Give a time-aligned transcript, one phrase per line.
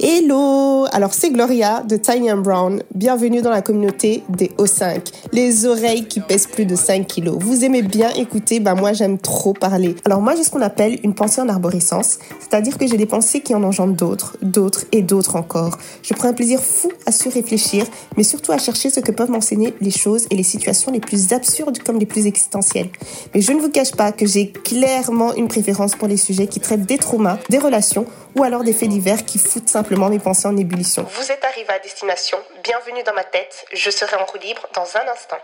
[0.00, 2.82] Hello Alors c'est Gloria de Tiny and Brown.
[2.94, 5.00] Bienvenue dans la communauté des O5.
[5.32, 7.36] Les oreilles qui pèsent plus de 5 kilos.
[7.40, 9.96] Vous aimez bien écouter Bah moi j'aime trop parler.
[10.04, 12.18] Alors moi j'ai ce qu'on appelle une pensée en arborescence.
[12.40, 15.78] C'est-à-dire que j'ai des pensées qui en engendrent d'autres, d'autres et d'autres encore.
[16.02, 17.84] Je prends un plaisir fou à surréfléchir,
[18.16, 21.32] mais surtout à chercher ce que peuvent m'enseigner les choses et les situations les plus
[21.32, 22.88] absurdes comme les plus existentielles.
[23.34, 26.60] Mais je ne vous cache pas que j'ai clairement une préférence pour les sujets qui
[26.60, 30.48] traitent des traumas, des relations ou alors des faits divers qui foutent simplement mes pensées
[30.48, 30.77] en ébullition.
[30.78, 34.86] Vous êtes arrivé à destination, bienvenue dans ma tête, je serai en roue libre dans
[34.96, 35.38] un instant.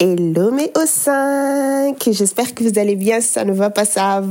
[0.00, 4.22] Hello mes O5, j'espère que vous allez bien, ça ne va pas, ça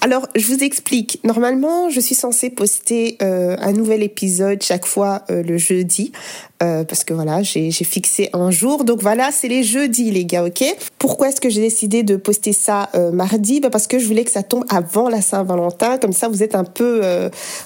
[0.00, 1.20] Alors, je vous explique.
[1.24, 6.12] Normalement, je suis censée poster euh, un nouvel épisode chaque fois euh, le jeudi.
[6.60, 8.82] Euh, parce que voilà, j'ai fixé un jour.
[8.82, 10.64] Donc voilà, c'est les jeudis, les gars, ok?
[10.98, 13.60] Pourquoi est-ce que j'ai décidé de poster ça mardi?
[13.60, 15.98] Bah Parce que je voulais que ça tombe avant la Saint-Valentin.
[15.98, 17.02] Comme ça, vous êtes un peu...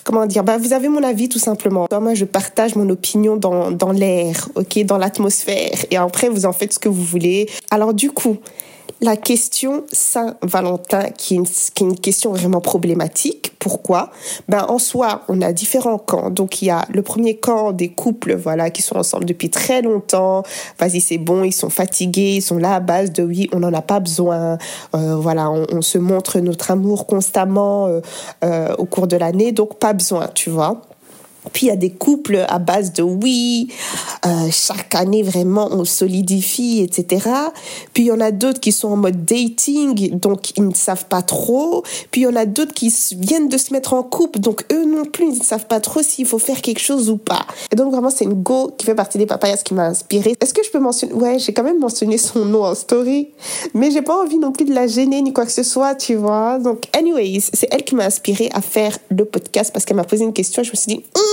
[0.04, 0.44] comment dire?
[0.44, 1.88] Bah, Vous avez mon avis, tout simplement.
[1.90, 4.84] Moi, je partage mon opinion dans, dans l'air, ok?
[4.84, 5.86] Dans l'atmosphère.
[5.90, 7.48] Et après, vous en faites ce que vous voulez.
[7.70, 8.36] Alors du coup
[9.02, 13.52] la question Saint-Valentin, qui, est une question vraiment problématique.
[13.58, 14.12] Pourquoi?
[14.48, 16.30] Ben en soi, on a différents camps.
[16.30, 19.82] Donc il y a le premier camp des couples, voilà, qui sont ensemble depuis très
[19.82, 20.44] longtemps.
[20.78, 23.72] Vas-y, c'est bon, ils sont fatigués, ils sont là à base de oui, on n'en
[23.72, 24.56] a pas besoin.
[24.94, 28.00] Euh, voilà, on, se montre notre amour constamment euh,
[28.44, 30.80] euh, au cours de l'année, donc pas besoin, tu vois.
[31.52, 33.68] Puis il y a des couples à base de oui,
[34.24, 37.28] euh, chaque année vraiment on solidifie, etc.
[37.92, 41.06] Puis il y en a d'autres qui sont en mode dating, donc ils ne savent
[41.06, 41.82] pas trop.
[42.10, 44.84] Puis il y en a d'autres qui viennent de se mettre en couple, donc eux
[44.84, 47.44] non plus ils ne savent pas trop s'il faut faire quelque chose ou pas.
[47.72, 50.34] Et donc vraiment c'est une go qui fait partie des papayas qui m'a inspiré.
[50.40, 53.30] Est-ce que je peux mentionner Ouais, j'ai quand même mentionné son nom en story,
[53.74, 56.14] mais j'ai pas envie non plus de la gêner ni quoi que ce soit, tu
[56.14, 56.58] vois.
[56.58, 60.24] Donc anyways, c'est elle qui m'a inspiré à faire le podcast parce qu'elle m'a posé
[60.24, 60.62] une question.
[60.62, 61.31] Je me suis dit hum,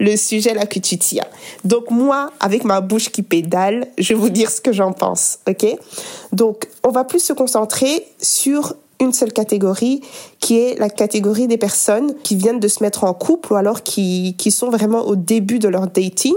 [0.00, 1.26] le sujet là que tu tiens.
[1.64, 5.38] Donc moi, avec ma bouche qui pédale, je vais vous dire ce que j'en pense,
[5.48, 5.66] ok?
[6.32, 10.02] Donc on va plus se concentrer sur une seule catégorie
[10.40, 13.82] qui est la catégorie des personnes qui viennent de se mettre en couple ou alors
[13.82, 16.34] qui, qui sont vraiment au début de leur dating,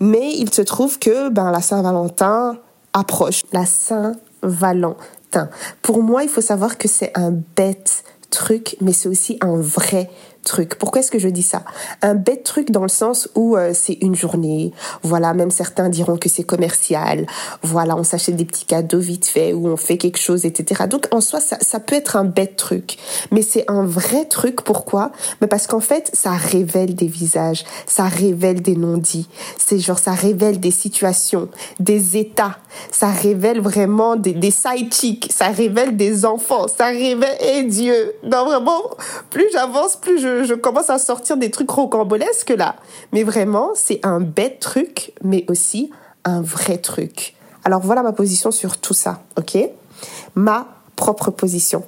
[0.00, 2.58] mais il se trouve que ben, la Saint-Valentin
[2.92, 3.42] approche.
[3.52, 5.48] La Saint-Valentin.
[5.82, 10.10] Pour moi, il faut savoir que c'est un bête truc, mais c'est aussi un vrai
[10.44, 10.76] truc.
[10.76, 11.62] Pourquoi est-ce que je dis ça?
[12.02, 14.72] Un bête truc dans le sens où euh, c'est une journée.
[15.02, 17.26] Voilà, même certains diront que c'est commercial.
[17.62, 20.84] Voilà, on s'achète des petits cadeaux vite fait ou on fait quelque chose, etc.
[20.88, 22.98] Donc en soi, ça, peut être un bête truc,
[23.32, 24.62] mais c'est un vrai truc.
[24.62, 25.10] Pourquoi?
[25.40, 29.28] Mais parce qu'en fait, ça révèle des visages, ça révèle des non-dits.
[29.58, 31.48] C'est genre ça révèle des situations,
[31.80, 32.58] des états.
[32.90, 34.92] Ça révèle vraiment des, des side.
[35.30, 36.66] Ça révèle des enfants.
[36.68, 38.14] Ça révèle et Dieu.
[38.24, 38.82] Non vraiment,
[39.30, 42.76] plus j'avance, plus je je, commence à sortir des trucs rocambolesques là.
[43.12, 45.90] Mais vraiment, c'est un bête truc, mais aussi
[46.24, 47.34] un vrai truc.
[47.64, 49.58] Alors voilà ma position sur tout ça, ok?
[50.34, 51.82] Ma propre position.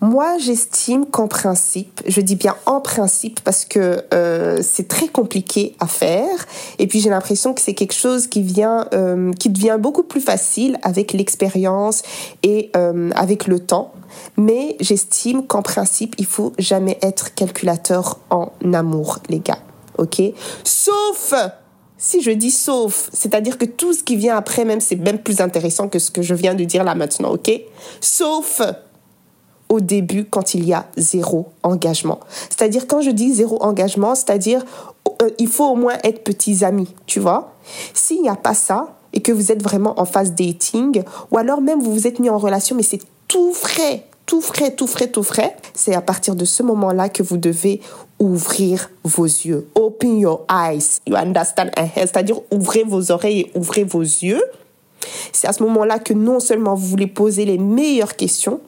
[0.00, 5.76] Moi, j'estime qu'en principe, je dis bien en principe parce que euh, c'est très compliqué
[5.78, 6.46] à faire,
[6.80, 10.20] et puis j'ai l'impression que c'est quelque chose qui vient, euh, qui devient beaucoup plus
[10.20, 12.02] facile avec l'expérience
[12.42, 13.92] et euh, avec le temps.
[14.36, 19.60] Mais j'estime qu'en principe, il faut jamais être calculateur en amour, les gars.
[19.98, 20.20] Ok?
[20.64, 21.32] Sauf
[22.02, 25.40] si je dis sauf, c'est-à-dire que tout ce qui vient après même, c'est même plus
[25.40, 27.48] intéressant que ce que je viens de dire là maintenant, ok?
[28.00, 28.60] Sauf
[29.68, 32.18] au début quand il y a zéro engagement.
[32.50, 34.64] C'est-à-dire quand je dis zéro engagement, c'est-à-dire
[35.22, 37.54] euh, il faut au moins être petits amis, tu vois?
[37.94, 41.60] S'il n'y a pas ça et que vous êtes vraiment en phase dating, ou alors
[41.60, 45.08] même vous vous êtes mis en relation mais c'est tout frais, tout frais, tout frais,
[45.08, 47.80] tout frais, c'est à partir de ce moment-là que vous devez
[48.18, 49.68] ouvrir vos yeux.
[49.74, 51.00] Open your eyes.
[51.06, 51.70] You understand?
[51.94, 54.42] C'est-à-dire ouvrez vos oreilles et ouvrez vos yeux
[55.32, 58.60] c'est à ce moment-là que non seulement vous voulez poser les meilleures questions,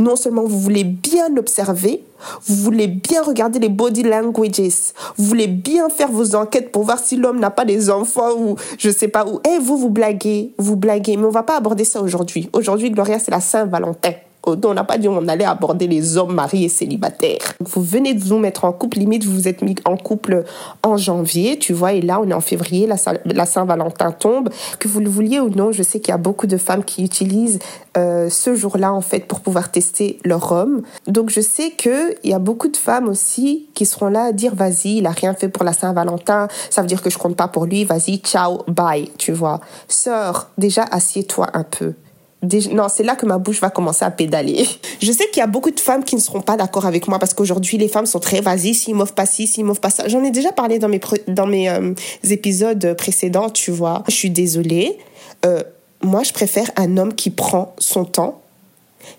[0.00, 2.04] non seulement vous voulez bien observer,
[2.46, 6.98] vous voulez bien regarder les body languages, vous voulez bien faire vos enquêtes pour voir
[6.98, 9.40] si l'homme n'a pas des enfants ou je sais pas où.
[9.48, 12.48] Et vous, vous blaguez, vous blaguez, mais on va pas aborder ça aujourd'hui.
[12.52, 14.12] Aujourd'hui, Gloria, c'est la Saint-Valentin
[14.46, 17.54] on n'a pas dit on allait aborder les hommes mariés célibataires.
[17.60, 20.44] Vous venez de vous mettre en couple, limite vous vous êtes mis en couple
[20.82, 24.50] en janvier, tu vois, et là on est en février, la, Saint-Valentin tombe.
[24.78, 27.04] Que vous le vouliez ou non, je sais qu'il y a beaucoup de femmes qui
[27.04, 27.58] utilisent
[27.96, 30.82] euh, ce jour-là en fait pour pouvoir tester leur homme.
[31.06, 34.32] Donc je sais que il y a beaucoup de femmes aussi qui seront là à
[34.32, 37.36] dire vas-y, il a rien fait pour la Saint-Valentin, ça veut dire que je compte
[37.36, 39.60] pas pour lui, vas-y, ciao, bye, tu vois.
[39.88, 41.94] Sœur, déjà assieds-toi un peu
[42.42, 44.66] non, c'est là que ma bouche va commencer à pédaler.
[45.00, 47.18] Je sais qu'il y a beaucoup de femmes qui ne seront pas d'accord avec moi
[47.18, 50.08] parce qu'aujourd'hui, les femmes sont très vas-y, s'ils m'offrent pas ci, s'ils m'offrent pas ça.
[50.08, 51.94] J'en ai déjà parlé dans mes, dans mes euh,
[52.28, 54.02] épisodes précédents, tu vois.
[54.08, 54.98] Je suis désolée.
[55.46, 55.62] Euh,
[56.02, 58.40] moi, je préfère un homme qui prend son temps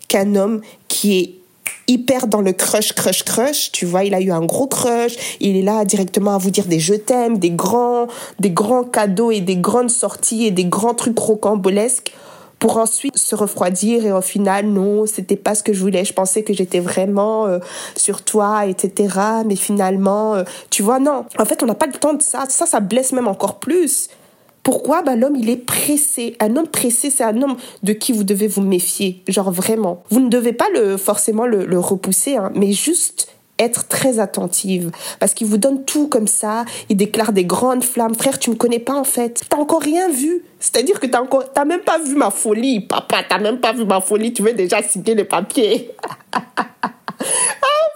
[0.08, 1.34] qu'un homme qui est
[1.86, 3.72] hyper dans le crush, crush, crush.
[3.72, 5.38] Tu vois, il a eu un gros crush.
[5.40, 8.06] Il est là directement à vous dire des je t'aime, des grands,
[8.38, 12.12] des grands cadeaux et des grandes sorties et des grands trucs rocambolesques
[12.64, 16.02] pour ensuite se refroidir et au final non c'était pas ce que je voulais.
[16.06, 17.58] Je pensais que j'étais vraiment euh,
[17.94, 21.26] sur toi etc mais finalement euh, tu vois non.
[21.38, 22.46] En fait on n'a pas le temps de ça.
[22.48, 24.08] Ça ça blesse même encore plus.
[24.62, 25.02] Pourquoi?
[25.02, 26.36] Bah, L'homme, il est pressé.
[26.40, 29.22] Un homme pressé, c'est un homme de qui vous devez vous méfier.
[29.28, 30.02] Genre vraiment.
[30.08, 33.28] Vous ne devez pas le, forcément le, repousser, hein, mais juste
[33.58, 34.90] être très attentive.
[35.20, 36.64] Parce qu'il vous donne tout comme ça.
[36.88, 38.14] Il déclare des grandes flammes.
[38.14, 39.42] Frère tu me connais pas en fait.
[39.48, 40.44] T'as encore rien vu.
[40.58, 43.22] C'est-à-dire que t'as encore t'as même pas vu ma folie papa.
[43.28, 44.32] T'as même pas vu ma folie.
[44.32, 45.90] Tu veux déjà signer les papiers.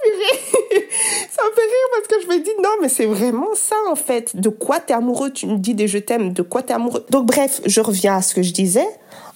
[1.31, 3.95] Ça me fait rire parce que je me dis non mais c'est vraiment ça en
[3.95, 4.37] fait.
[4.37, 5.31] De quoi t'es amoureux?
[5.31, 6.33] Tu me dis des je t'aime.
[6.33, 7.05] De quoi t'es amoureux?
[7.11, 8.87] Donc bref, je reviens à ce que je disais.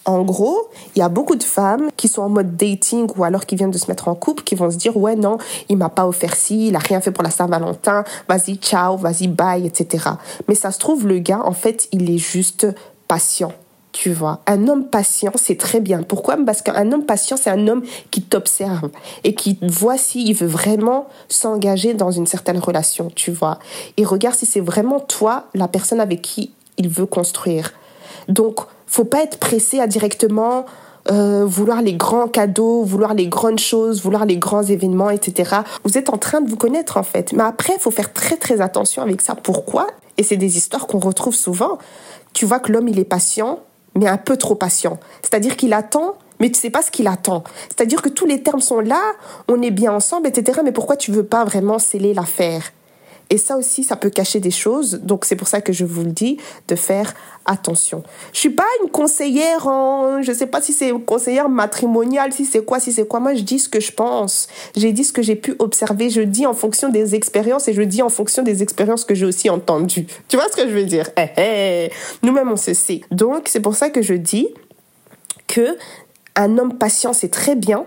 [0.05, 3.47] En gros, il y a beaucoup de femmes qui sont en mode dating ou alors
[3.47, 5.39] qui viennent de se mettre en couple, qui vont se dire ouais non,
[5.69, 9.29] il m'a pas offert ci, il a rien fait pour la Saint-Valentin, vas-y ciao, vas-y
[9.29, 10.07] bye, etc.
[10.49, 12.67] Mais ça se trouve le gars en fait il est juste
[13.07, 13.53] patient
[13.93, 14.41] tu vois.
[14.47, 16.03] Un homme patient, c'est très bien.
[16.03, 16.37] Pourquoi?
[16.45, 18.91] Parce qu'un homme patient, c'est un homme qui t'observe
[19.23, 23.59] et qui voit s'il veut vraiment s'engager dans une certaine relation, tu vois.
[23.99, 27.73] Il regarde si c'est vraiment toi, la personne avec qui il veut construire.
[28.29, 28.61] Donc,
[28.93, 30.67] faut pas être pressé à directement
[31.11, 35.57] euh, vouloir les grands cadeaux, vouloir les grandes choses, vouloir les grands événements, etc.
[35.85, 37.33] Vous êtes en train de vous connaître en fait.
[37.33, 39.35] Mais après, faut faire très très attention avec ça.
[39.35, 39.87] Pourquoi?
[40.19, 41.79] Et c'est des histoires qu'on retrouve souvent.
[42.35, 43.61] Tu vois que l'homme, il est patient,
[43.97, 45.01] mais un peu trop patient.
[45.23, 47.45] C'est-à-dire qu'il attend, mais tu sais pas ce qu'il attend.
[47.69, 49.01] C'est-à-dire que tous les termes sont là,
[49.49, 50.61] on est bien ensemble, etc.
[50.63, 52.73] Mais pourquoi tu veux pas vraiment sceller l'affaire?
[53.31, 55.01] Et ça aussi, ça peut cacher des choses.
[55.03, 56.37] Donc c'est pour ça que je vous le dis
[56.69, 57.15] de faire
[57.45, 58.03] attention.
[58.33, 62.45] Je suis pas une conseillère en, je sais pas si c'est une conseillère matrimoniale, si
[62.45, 63.21] c'est quoi, si c'est quoi.
[63.21, 64.49] Moi, je dis ce que je pense.
[64.77, 66.11] J'ai dit ce que j'ai pu observer.
[66.11, 69.27] Je dis en fonction des expériences et je dis en fonction des expériences que j'ai
[69.27, 70.07] aussi entendues.
[70.29, 71.09] Tu vois ce que je veux dire?
[71.17, 71.91] Eh, eh.
[72.23, 73.01] Nous-mêmes, on se sait.
[73.11, 74.49] Donc c'est pour ça que je dis
[75.49, 75.77] que
[76.37, 77.85] un homme patient, c'est très bien,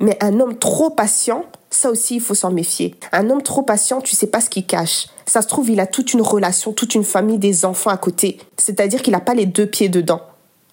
[0.00, 1.44] mais un homme trop patient,
[1.74, 2.94] ça aussi, il faut s'en méfier.
[3.12, 5.08] Un homme trop patient, tu sais pas ce qu'il cache.
[5.26, 8.38] Ça se trouve, il a toute une relation, toute une famille, des enfants à côté.
[8.56, 10.20] C'est-à-dire qu'il n'a pas les deux pieds dedans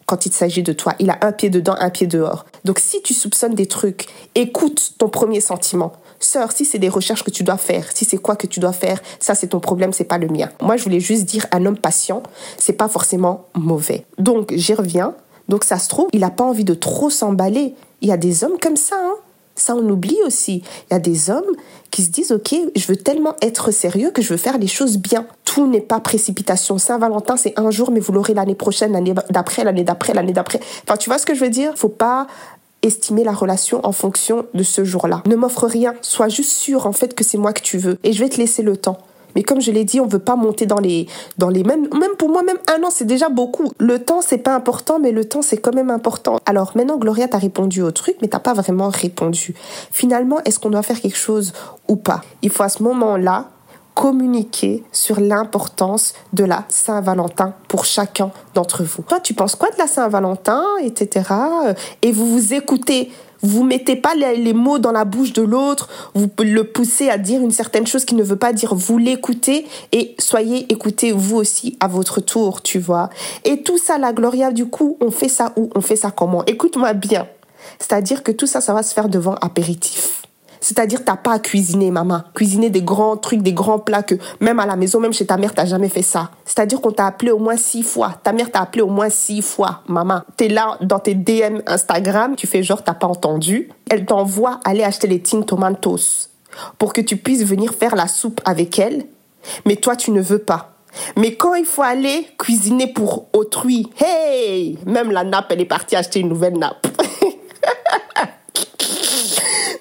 [0.06, 0.94] quand il s'agit de toi.
[1.00, 2.46] Il a un pied dedans, un pied dehors.
[2.66, 5.94] Donc si tu soupçonnes des trucs, écoute ton premier sentiment.
[6.20, 8.74] Sœur, si c'est des recherches que tu dois faire, si c'est quoi que tu dois
[8.74, 10.50] faire, ça c'est ton problème, c'est pas le mien.
[10.62, 12.22] Moi, je voulais juste dire un homme patient,
[12.58, 14.06] c'est pas forcément mauvais.
[14.20, 15.16] Donc j'y reviens.
[15.50, 17.74] Donc ça se trouve, il n'a pas envie de trop s'emballer.
[18.02, 19.16] Il y a des hommes comme ça, hein
[19.56, 20.64] ça, on oublie aussi.
[20.90, 21.56] Il y a des hommes
[21.92, 24.98] qui se disent, OK, je veux tellement être sérieux que je veux faire les choses
[24.98, 25.26] bien.
[25.46, 26.78] Tout n'est pas précipitation.
[26.78, 30.60] Saint-Valentin, c'est un jour, mais vous l'aurez l'année prochaine, l'année d'après, l'année d'après, l'année d'après.
[30.84, 31.74] Enfin, tu vois ce que je veux dire?
[31.76, 32.28] Faut pas
[32.82, 35.22] estimer la relation en fonction de ce jour-là.
[35.28, 35.94] Ne m'offre rien.
[36.02, 38.00] Sois juste sûr, en fait, que c'est moi que tu veux.
[38.04, 39.00] Et je vais te laisser le temps.
[39.36, 41.08] Mais comme je l'ai dit, on veut pas monter dans les,
[41.38, 43.72] dans les mêmes, même pour moi, même un an, c'est déjà beaucoup.
[43.78, 46.38] Le temps, c'est pas important, mais le temps, c'est quand même important.
[46.46, 49.54] Alors maintenant, Gloria, t'as répondu au truc, mais t'as pas vraiment répondu.
[49.92, 51.54] Finalement, est-ce qu'on doit faire quelque chose
[51.88, 52.22] ou pas?
[52.42, 53.50] Il faut à ce moment-là
[53.94, 59.04] communiquer sur l'importance de la Saint-Valentin pour chacun d'entre vous.
[59.04, 61.30] Toi, tu penses quoi de la Saint-Valentin, etc.
[62.02, 63.12] Et vous vous écoutez
[63.42, 67.42] vous mettez pas les, mots dans la bouche de l'autre, vous le poussez à dire
[67.42, 68.76] une certaine chose qui ne veut pas dire.
[68.76, 73.10] Vous l'écoutez et soyez écoutés vous aussi à votre tour, tu vois.
[73.44, 75.70] Et tout ça, la Gloria, du coup, on fait ça où?
[75.76, 76.44] On fait ça comment?
[76.46, 77.28] Écoute-moi bien.
[77.80, 80.21] C'est-à-dire que tout ça, ça va se faire devant apéritif.
[80.62, 82.22] C'est-à-dire, t'as pas à cuisiner, maman.
[82.36, 85.38] Cuisiner des grands trucs, des grands plats que même à la maison, même chez ta
[85.38, 86.30] mère, t'as jamais fait ça.
[86.46, 88.14] C'est-à-dire qu'on t'a appelé au moins six fois.
[88.24, 90.22] Ta mère t'a appelé au moins six fois, maman.
[90.38, 93.70] T'es là dans tes DM Instagram, tu fais genre t'as pas entendu.
[93.90, 96.30] Elle t'envoie aller acheter les Ting Tomatoes
[96.78, 99.06] pour que tu puisses venir faire la soupe avec elle.
[99.66, 100.76] Mais toi, tu ne veux pas.
[101.18, 105.96] Mais quand il faut aller cuisiner pour autrui, hey, même la nappe, elle est partie
[105.96, 106.86] acheter une nouvelle nappe.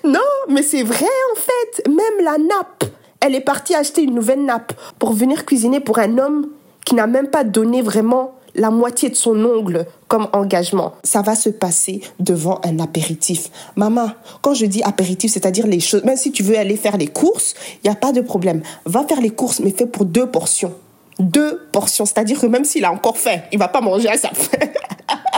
[0.04, 1.88] Non, mais c'est vrai en fait.
[1.88, 2.84] Même la nappe.
[3.20, 6.48] Elle est partie acheter une nouvelle nappe pour venir cuisiner pour un homme
[6.86, 10.94] qui n'a même pas donné vraiment la moitié de son ongle comme engagement.
[11.04, 13.50] Ça va se passer devant un apéritif.
[13.76, 14.10] Maman,
[14.42, 17.54] quand je dis apéritif, c'est-à-dire les choses, même si tu veux aller faire les courses,
[17.84, 18.62] il n'y a pas de problème.
[18.86, 20.74] Va faire les courses, mais fais pour deux portions.
[21.18, 24.30] Deux portions, c'est-à-dire que même s'il a encore faim, il va pas manger à sa
[24.30, 24.58] faim.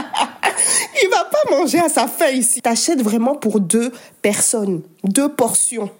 [1.50, 2.62] manger à sa faim ici.
[2.62, 5.90] T'achètes vraiment pour deux personnes, deux portions.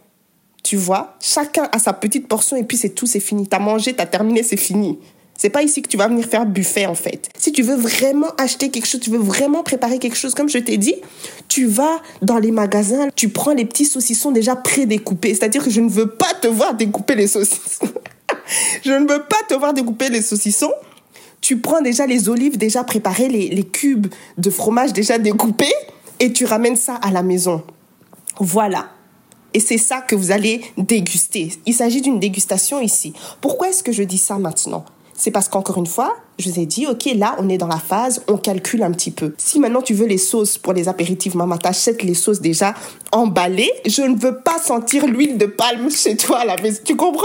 [0.62, 3.48] Tu vois, chacun a sa petite portion et puis c'est tout, c'est fini.
[3.48, 4.98] T'as mangé, t'as terminé, c'est fini.
[5.36, 7.28] C'est pas ici que tu vas venir faire buffet en fait.
[7.36, 10.58] Si tu veux vraiment acheter quelque chose, tu veux vraiment préparer quelque chose, comme je
[10.58, 10.94] t'ai dit,
[11.48, 15.34] tu vas dans les magasins, tu prends les petits saucissons déjà pré-découpés.
[15.34, 17.88] C'est-à-dire que je ne veux pas te voir découper les saucissons.
[18.84, 20.72] je ne veux pas te voir découper les saucissons.
[21.42, 24.06] Tu prends déjà les olives déjà préparées, les, les cubes
[24.38, 25.74] de fromage déjà découpés
[26.20, 27.62] et tu ramènes ça à la maison.
[28.38, 28.88] Voilà.
[29.52, 31.52] Et c'est ça que vous allez déguster.
[31.66, 33.12] Il s'agit d'une dégustation ici.
[33.40, 34.84] Pourquoi est-ce que je dis ça maintenant?
[35.22, 37.78] C'est parce qu'encore une fois, je vous ai dit, ok, là, on est dans la
[37.78, 39.34] phase, on calcule un petit peu.
[39.38, 42.74] Si maintenant tu veux les sauces pour les apéritifs, maman, t'achètes les sauces déjà
[43.12, 43.70] emballées.
[43.86, 46.56] Je ne veux pas sentir l'huile de palme chez toi à la.
[46.56, 47.22] Tu comprends?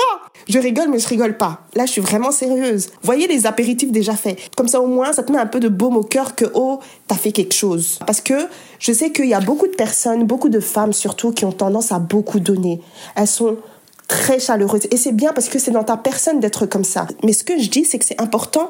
[0.48, 1.62] Je rigole, mais je rigole pas.
[1.74, 2.90] Là, je suis vraiment sérieuse.
[3.02, 4.38] Voyez les apéritifs déjà faits.
[4.56, 6.80] Comme ça, au moins, ça te met un peu de baume au cœur que, oh,
[7.08, 7.98] t'as fait quelque chose.
[8.06, 8.36] Parce que
[8.78, 11.92] je sais qu'il y a beaucoup de personnes, beaucoup de femmes surtout, qui ont tendance
[11.92, 12.80] à beaucoup donner.
[13.16, 13.58] Elles sont
[14.08, 14.88] très chaleureuse.
[14.92, 17.08] Et c'est bien parce que c'est dans ta personne d'être comme ça.
[17.24, 18.70] Mais ce que je dis, c'est que c'est important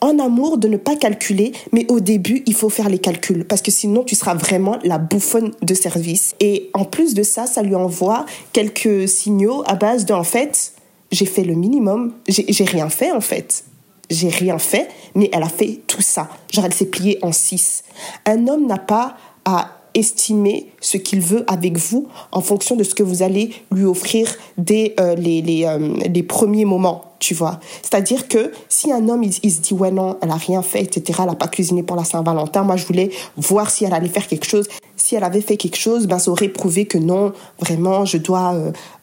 [0.00, 3.60] en amour de ne pas calculer, mais au début, il faut faire les calculs parce
[3.60, 6.34] que sinon, tu seras vraiment la bouffonne de service.
[6.40, 10.72] Et en plus de ça, ça lui envoie quelques signaux à base de, en fait,
[11.12, 13.64] j'ai fait le minimum, j'ai rien fait en fait.
[14.08, 16.28] J'ai rien fait, mais elle a fait tout ça.
[16.52, 17.84] Genre, elle s'est pliée en six.
[18.26, 22.94] Un homme n'a pas à estimer ce qu'il veut avec vous en fonction de ce
[22.94, 24.28] que vous allez lui offrir
[24.58, 27.60] dès euh, les, les, euh, les, premiers moments, tu vois.
[27.82, 31.20] C'est-à-dire que si un homme, il, se dit, ouais, non, elle a rien fait, etc.,
[31.20, 34.26] elle n'a pas cuisiné pour la Saint-Valentin, moi, je voulais voir si elle allait faire
[34.26, 34.68] quelque chose.
[34.96, 38.54] Si elle avait fait quelque chose, ben, ça aurait prouvé que non, vraiment, je dois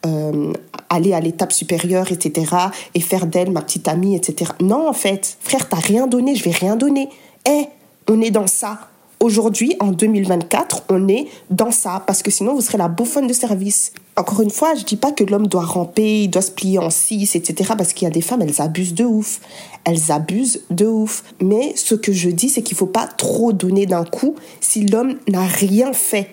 [0.06, 0.52] euh,
[0.88, 2.54] aller à l'étape supérieure, etc.,
[2.94, 4.52] et faire d'elle ma petite amie, etc.
[4.60, 7.08] Non, en fait, frère, t'as rien donné, je vais rien donner.
[7.46, 7.64] Eh,
[8.08, 8.78] on est dans ça
[9.20, 13.32] Aujourd'hui, en 2024, on est dans ça, parce que sinon, vous serez la bouffonne de
[13.32, 13.92] service.
[14.16, 16.90] Encore une fois, je dis pas que l'homme doit ramper, il doit se plier en
[16.90, 17.72] six, etc.
[17.76, 19.40] Parce qu'il y a des femmes, elles abusent de ouf.
[19.84, 21.24] Elles abusent de ouf.
[21.42, 25.16] Mais ce que je dis, c'est qu'il faut pas trop donner d'un coup si l'homme
[25.28, 26.28] n'a rien fait.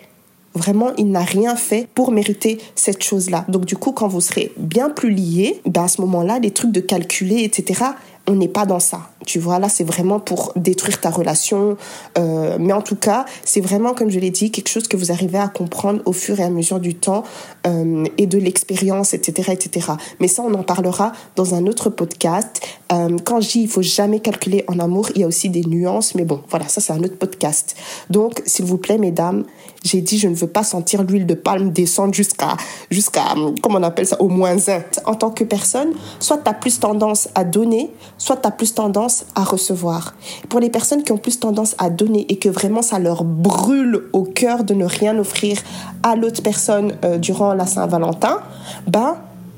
[0.53, 3.45] Vraiment, il n'a rien fait pour mériter cette chose-là.
[3.49, 6.71] Donc du coup, quand vous serez bien plus liés, ben à ce moment-là, les trucs
[6.71, 7.83] de calculer, etc.,
[8.27, 9.09] on n'est pas dans ça.
[9.25, 11.77] Tu vois, là, c'est vraiment pour détruire ta relation.
[12.17, 15.11] Euh, mais en tout cas, c'est vraiment, comme je l'ai dit, quelque chose que vous
[15.11, 17.23] arrivez à comprendre au fur et à mesure du temps
[17.65, 19.91] euh, et de l'expérience, etc., etc.
[20.19, 22.61] Mais ça, on en parlera dans un autre podcast.
[22.91, 25.63] Euh, quand je dis il faut jamais calculer en amour, il y a aussi des
[25.63, 26.15] nuances.
[26.15, 27.75] Mais bon, voilà, ça, c'est un autre podcast.
[28.09, 29.43] Donc, s'il vous plaît, mesdames,
[29.83, 32.57] j'ai dit je ne veux pas sentir l'huile de palme descendre jusqu'à,
[32.89, 34.83] jusqu'à, comment on appelle ça, au moins un.
[35.05, 38.73] En tant que personne, soit tu as plus tendance à donner, soit tu as plus
[38.73, 40.13] tendance à recevoir.
[40.49, 44.03] Pour les personnes qui ont plus tendance à donner et que vraiment ça leur brûle
[44.13, 45.57] au cœur de ne rien offrir
[46.03, 48.39] à l'autre personne euh, durant la Saint-Valentin,
[48.87, 49.17] ben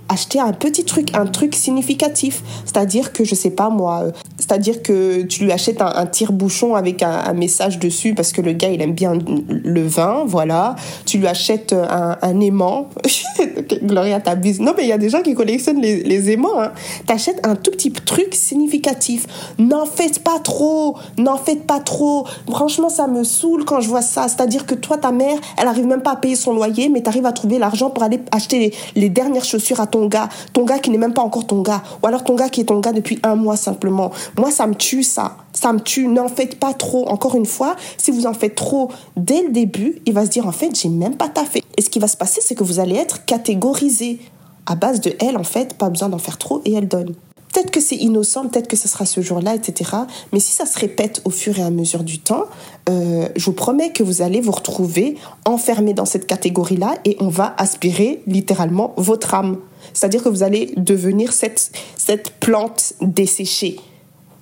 [0.10, 2.42] acheter un petit truc, un truc significatif.
[2.66, 7.04] C'est-à-dire que, je sais pas moi, euh, c'est-à-dire que tu lui achètes un, tire-bouchon avec
[7.04, 9.14] un, message dessus parce que le gars, il aime bien
[9.50, 10.76] le vin, voilà.
[11.06, 12.90] Tu lui achètes un, un aimant.
[13.84, 14.60] Gloria t'abuse.
[14.60, 16.60] Non, mais il y a des gens qui collectionnent les, aimants.
[16.60, 16.72] Hein.
[17.06, 19.26] T'achètes un tout petit truc significatif.
[19.60, 20.98] N'en faites pas trop.
[21.18, 22.26] N'en faites pas trop.
[22.50, 24.28] Franchement, ça me saoule quand je vois ça.
[24.28, 27.10] C'est-à-dire que toi, ta mère, elle arrive même pas à payer son loyer, mais tu
[27.10, 30.30] arrives à trouver l'argent pour aller acheter les, les dernières chaussures à ton ton gars,
[30.54, 32.66] ton gars qui n'est même pas encore ton gars, ou alors ton gars qui est
[32.66, 34.12] ton gars depuis un mois simplement.
[34.38, 35.38] Moi, ça me tue ça.
[35.54, 36.08] Ça me tue.
[36.08, 37.08] N'en faites pas trop.
[37.10, 40.46] Encore une fois, si vous en faites trop dès le début, il va se dire
[40.46, 41.64] en fait, j'ai même pas taffé.
[41.78, 44.20] Et ce qui va se passer, c'est que vous allez être catégorisé
[44.68, 47.16] à base de elle, en fait, pas besoin d'en faire trop et elle donne.
[47.54, 49.92] Peut-être que c'est innocent, peut-être que ce sera ce jour-là, etc.
[50.32, 52.44] Mais si ça se répète au fur et à mesure du temps,
[52.88, 57.30] euh, je vous promets que vous allez vous retrouver enfermé dans cette catégorie-là et on
[57.30, 59.58] va aspirer littéralement votre âme.
[59.94, 63.80] C'est-à-dire que vous allez devenir cette, cette plante desséchée.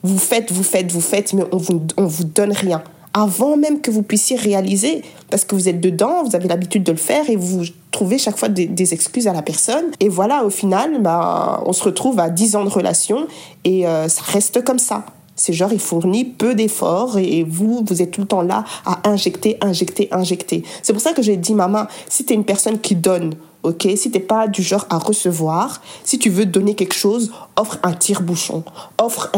[0.04, 2.84] Vous faites, vous faites, vous faites, mais on vous, on vous donne rien.
[3.14, 6.92] Avant même que vous puissiez réaliser, parce que vous êtes dedans, vous avez l'habitude de
[6.92, 9.86] le faire et vous trouvez chaque fois des, excuses à la personne.
[10.02, 13.28] Et voilà, au final, bah, on se retrouve à 10 ans de relation
[13.64, 15.06] et euh, ça reste comme ça.
[15.36, 19.10] C'est genre, il fournit peu d'efforts et vous, vous êtes tout le temps là à
[19.10, 20.64] injecter, injecter, injecter.
[20.82, 23.34] C'est pour ça que j'ai dit, maman, si tu es une personne qui donne,
[23.66, 23.88] ok?
[23.96, 27.94] Si t'es pas du genre à recevoir, si tu veux donner quelque chose, offre un
[27.94, 28.64] tire-bouchon,
[28.98, 29.32] offre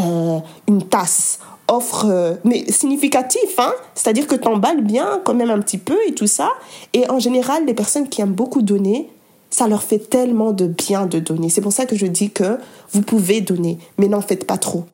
[0.67, 3.73] une tasse, offre, euh, mais significatif, hein?
[3.95, 6.49] C'est-à-dire que t'emballes bien quand même un petit peu et tout ça.
[6.93, 9.09] Et en général, les personnes qui aiment beaucoup donner,
[9.49, 11.49] ça leur fait tellement de bien de donner.
[11.49, 12.57] C'est pour ça que je dis que
[12.91, 14.85] vous pouvez donner, mais n'en faites pas trop.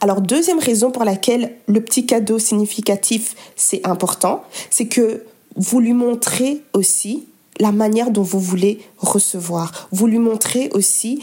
[0.00, 5.24] Alors deuxième raison pour laquelle le petit cadeau significatif c'est important, c'est que
[5.56, 7.26] vous lui montrez aussi
[7.60, 9.88] la manière dont vous voulez recevoir.
[9.92, 11.22] Vous lui montrez aussi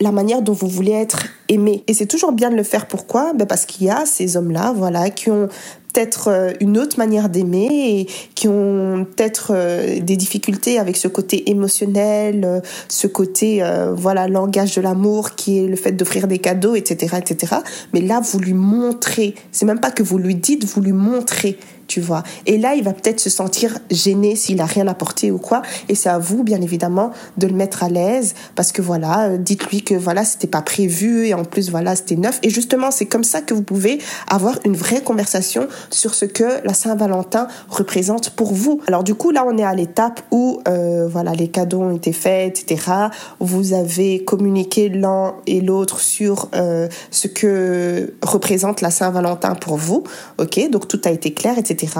[0.00, 1.84] la manière dont vous voulez être aimé.
[1.86, 2.86] Et c'est toujours bien de le faire.
[2.86, 3.32] Pourquoi?
[3.34, 5.48] Ben Parce qu'il y a ces hommes-là, voilà, qui ont
[5.92, 11.08] peut-être euh, une autre manière d'aimer et qui ont peut-être euh, des difficultés avec ce
[11.08, 13.62] côté émotionnel, euh, ce côté
[13.94, 17.56] voilà langage de l'amour qui est le fait d'offrir des cadeaux, etc., etc.
[17.92, 19.34] Mais là, vous lui montrez.
[19.50, 21.58] C'est même pas que vous lui dites, vous lui montrez
[21.92, 22.22] tu vois.
[22.46, 25.60] Et là, il va peut-être se sentir gêné s'il a rien apporté ou quoi.
[25.90, 29.36] Et c'est à vous, bien évidemment, de le mettre à l'aise parce que voilà, euh,
[29.36, 32.38] dites-lui que voilà, c'était pas prévu et en plus voilà, c'était neuf.
[32.42, 36.64] Et justement, c'est comme ça que vous pouvez avoir une vraie conversation sur ce que
[36.64, 38.80] la Saint-Valentin représente pour vous.
[38.86, 42.12] Alors du coup, là, on est à l'étape où euh, voilà, les cadeaux ont été
[42.12, 42.92] faits, etc.
[43.40, 50.04] Vous avez communiqué l'un et l'autre sur euh, ce que représente la Saint-Valentin pour vous.
[50.38, 51.92] Ok, donc tout a été clair, etc.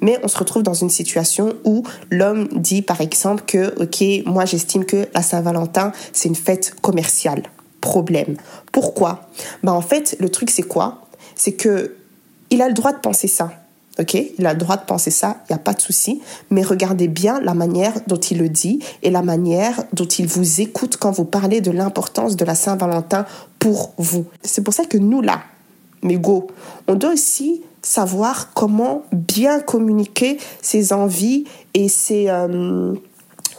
[0.00, 4.44] Mais on se retrouve dans une situation où l'homme dit par exemple que, ok, moi
[4.44, 7.42] j'estime que la Saint-Valentin, c'est une fête commerciale.
[7.80, 8.36] Problème.
[8.72, 9.28] Pourquoi?
[9.62, 11.02] Ben, En fait, le truc c'est quoi?
[11.34, 11.96] C'est que
[12.50, 13.52] il a le droit de penser ça.
[13.98, 16.62] Ok, il a le droit de penser ça, il n'y a pas de souci, mais
[16.62, 20.96] regardez bien la manière dont il le dit et la manière dont il vous écoute
[20.96, 23.26] quand vous parlez de l'importance de la Saint-Valentin
[23.58, 24.24] pour vous.
[24.42, 25.42] C'est pour ça que nous, là,
[26.02, 26.46] mais go,
[26.86, 32.94] on doit aussi savoir comment bien communiquer ses envies et ses, euh,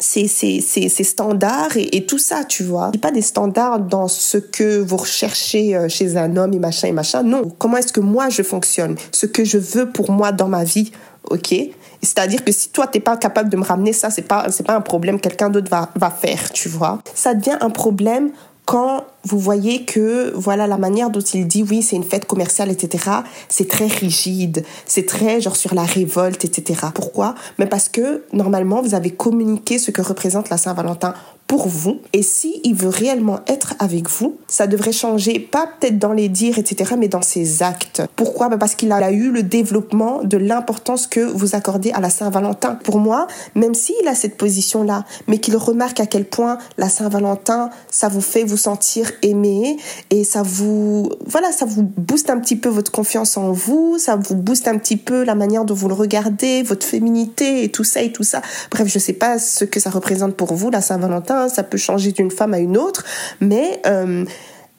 [0.02, 2.92] ses, standards et, tout ça, tu vois.
[2.94, 6.88] Il pas des standards dans ce que vous recherchez euh, chez un homme et machin
[6.88, 7.24] et machin.
[7.24, 7.44] Non.
[7.58, 8.96] Comment est-ce que moi je fonctionne?
[9.12, 10.92] Ce que je veux pour moi dans ma vie,
[11.30, 11.54] ok?
[12.02, 14.76] C'est-à-dire que si toi t'es pas capable de me ramener ça, c'est pas c'est pas
[14.76, 17.00] un problème, quelqu'un d'autre va va faire, tu vois.
[17.14, 18.32] Ça devient un problème
[18.66, 22.70] quand vous voyez que voilà la manière dont il dit oui c'est une fête commerciale
[22.72, 23.12] etc
[23.50, 27.36] c'est très rigide c'est très genre sur la révolte etc pourquoi?
[27.60, 31.14] Mais parce que normalement vous avez communiqué ce que représente la Saint-Valentin
[31.58, 32.00] vous.
[32.14, 36.58] Et si veut réellement être avec vous, ça devrait changer, pas peut-être dans les dires,
[36.58, 38.02] etc., mais dans ses actes.
[38.16, 38.50] Pourquoi?
[38.50, 42.76] Bah, Parce qu'il a eu le développement de l'importance que vous accordez à la Saint-Valentin.
[42.76, 47.70] Pour moi, même s'il a cette position-là, mais qu'il remarque à quel point la Saint-Valentin,
[47.90, 49.78] ça vous fait vous sentir aimé
[50.10, 54.16] et ça vous, voilà, ça vous booste un petit peu votre confiance en vous, ça
[54.16, 57.84] vous booste un petit peu la manière dont vous le regardez, votre féminité et tout
[57.84, 58.42] ça et tout ça.
[58.72, 62.12] Bref, je sais pas ce que ça représente pour vous, la Saint-Valentin ça peut changer
[62.12, 63.04] d'une femme à une autre,
[63.40, 64.26] mais euh,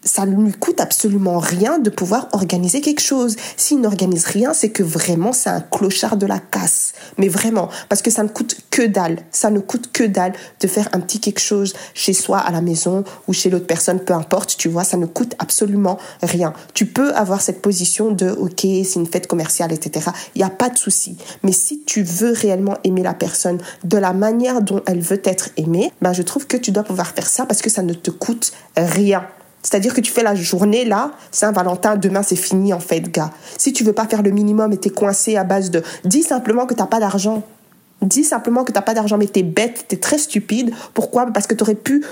[0.05, 3.37] ça ne lui coûte absolument rien de pouvoir organiser quelque chose.
[3.57, 6.93] S'il n'organise rien, c'est que vraiment c'est un clochard de la casse.
[7.19, 9.19] Mais vraiment, parce que ça ne coûte que dalle.
[9.31, 12.61] Ça ne coûte que dalle de faire un petit quelque chose chez soi, à la
[12.61, 16.53] maison ou chez l'autre personne, peu importe, tu vois, ça ne coûte absolument rien.
[16.75, 20.11] Tu peux avoir cette position de, ok, c'est une fête commerciale, etc.
[20.35, 21.17] Il n'y a pas de souci.
[21.43, 25.51] Mais si tu veux réellement aimer la personne de la manière dont elle veut être
[25.57, 28.11] aimée, ben je trouve que tu dois pouvoir faire ça parce que ça ne te
[28.11, 29.25] coûte rien.
[29.63, 33.31] C'est-à-dire que tu fais la journée là, Saint-Valentin, demain c'est fini en fait, gars.
[33.59, 36.67] Si tu veux pas faire le minimum et t'es coincé à base de, dis simplement
[36.67, 37.43] que t'as pas d'argent.
[38.03, 40.73] Dis simplement que t'as pas d'argent, mais t'es bête, t'es très stupide.
[40.93, 41.27] Pourquoi?
[41.27, 42.05] Parce que t'aurais pu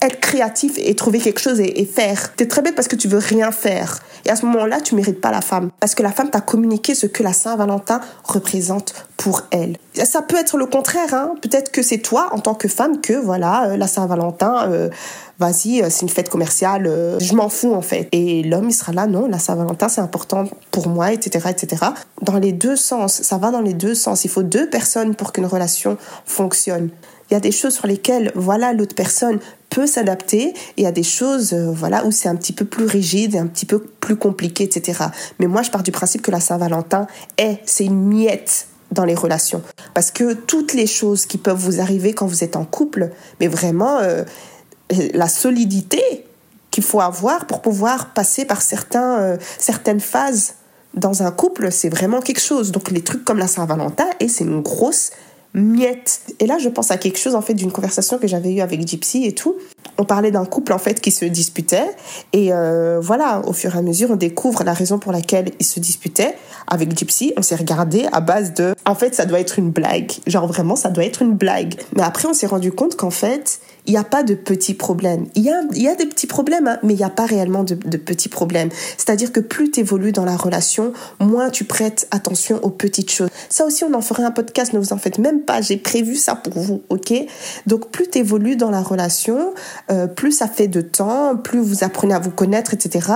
[0.00, 2.34] être créatif et trouver quelque chose et, et faire.
[2.36, 4.00] T'es très bête parce que tu veux rien faire.
[4.24, 5.70] Et à ce moment-là, tu mérites pas la femme.
[5.80, 9.76] Parce que la femme t'a communiqué ce que la Saint-Valentin représente pour elle.
[10.04, 11.34] Ça peut être le contraire, hein.
[11.42, 14.88] Peut-être que c'est toi, en tant que femme, que voilà, euh, la Saint-Valentin, euh,
[15.38, 18.08] vas-y, euh, c'est une fête commerciale, je m'en fous en fait.
[18.12, 21.86] Et l'homme, il sera là, non, la Saint-Valentin, c'est important pour moi, etc., etc.
[22.22, 24.24] Dans les deux sens, ça va dans les deux sens.
[24.24, 26.90] Il faut deux personnes pour qu'une relation fonctionne.
[27.30, 29.38] Il y a des choses sur lesquelles, voilà, l'autre personne
[29.70, 30.54] peut s'adapter.
[30.76, 33.46] Et a des choses, euh, voilà, où c'est un petit peu plus rigide et un
[33.46, 35.04] petit peu plus compliqué, etc.
[35.38, 39.14] Mais moi, je pars du principe que la Saint-Valentin est, c'est une miette dans les
[39.14, 39.62] relations.
[39.94, 43.46] Parce que toutes les choses qui peuvent vous arriver quand vous êtes en couple, mais
[43.46, 44.00] vraiment,
[45.12, 46.24] la solidité
[46.70, 50.54] qu'il faut avoir pour pouvoir passer par certains, euh, certaines phases
[50.94, 52.72] dans un couple, c'est vraiment quelque chose.
[52.72, 55.10] Donc les trucs comme la Saint-Valentin, et c'est une grosse
[55.58, 56.20] miette.
[56.40, 58.86] Et là, je pense à quelque chose en fait d'une conversation que j'avais eue avec
[58.86, 59.56] Gypsy et tout.
[59.98, 61.90] On parlait d'un couple en fait qui se disputait
[62.32, 65.66] et euh, voilà, au fur et à mesure, on découvre la raison pour laquelle ils
[65.66, 66.36] se disputaient.
[66.66, 70.12] Avec Gypsy, on s'est regardé à base de, en fait, ça doit être une blague.
[70.26, 71.74] Genre vraiment, ça doit être une blague.
[71.96, 75.26] Mais après, on s'est rendu compte qu'en fait, il n'y a pas de petits problèmes.
[75.34, 77.64] Il y a, y a des petits problèmes, hein, mais il n'y a pas réellement
[77.64, 78.68] de, de petits problèmes.
[78.96, 83.30] C'est-à-dire que plus tu évolues dans la relation, moins tu prêtes attention aux petites choses.
[83.48, 85.62] Ça aussi, on en ferait un podcast, ne vous en faites même pas.
[85.62, 87.14] J'ai prévu ça pour vous, ok?
[87.66, 89.54] Donc, plus tu évolues dans la relation,
[89.90, 93.08] euh, plus ça fait de temps, plus vous apprenez à vous connaître, etc.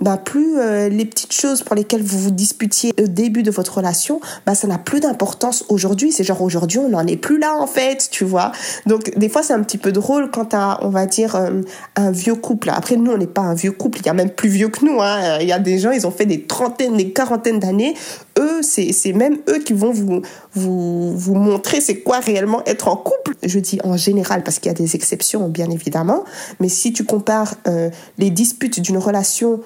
[0.00, 3.78] Ben plus euh, les petites choses pour lesquelles vous vous disputiez au début de votre
[3.78, 6.12] relation, ben ça n'a plus d'importance aujourd'hui.
[6.12, 8.52] C'est genre aujourd'hui on n'en est plus là en fait, tu vois?
[8.86, 11.62] Donc des fois c'est un petit peu drôle quand à, on va dire euh,
[11.96, 12.70] un vieux couple.
[12.70, 14.84] Après nous on n'est pas un vieux couple, il y a même plus vieux que
[14.84, 15.00] nous.
[15.00, 15.38] Hein.
[15.40, 17.94] Il y a des gens ils ont fait des trentaines, des quarantaines d'années.
[18.38, 20.22] Eux c'est même eux qui vont vous
[20.54, 23.34] vous vous montrer c'est quoi réellement être en couple.
[23.42, 26.24] Je dis en général parce qu'il y a des exceptions bien évidemment,
[26.60, 29.60] mais si tu compares euh, les disputes d'une relation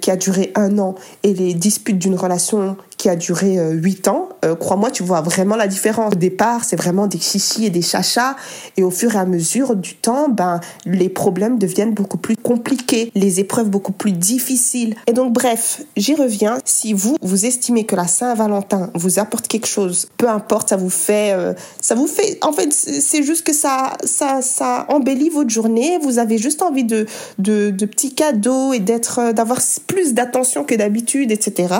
[0.00, 4.08] qui a duré un an et les disputes d'une relation qui a duré euh, huit
[4.08, 6.14] ans, euh, crois-moi, tu vois vraiment la différence.
[6.14, 8.34] Au départ, c'est vraiment des chichis et des chachas,
[8.78, 13.10] et au fur et à mesure du temps, ben les problèmes deviennent beaucoup plus compliqués,
[13.14, 14.94] les épreuves beaucoup plus difficiles.
[15.06, 16.56] Et donc, bref, j'y reviens.
[16.64, 20.88] Si vous vous estimez que la Saint-Valentin vous apporte quelque chose, peu importe, ça vous
[20.88, 21.34] fait,
[21.82, 25.98] ça vous fait, en fait, c'est juste que ça, ça, ça embellit votre journée.
[26.00, 27.04] Vous avez juste envie de,
[27.38, 31.74] de, de petits cadeaux et d'être, d'avoir plus d'attention que d'habitude, etc.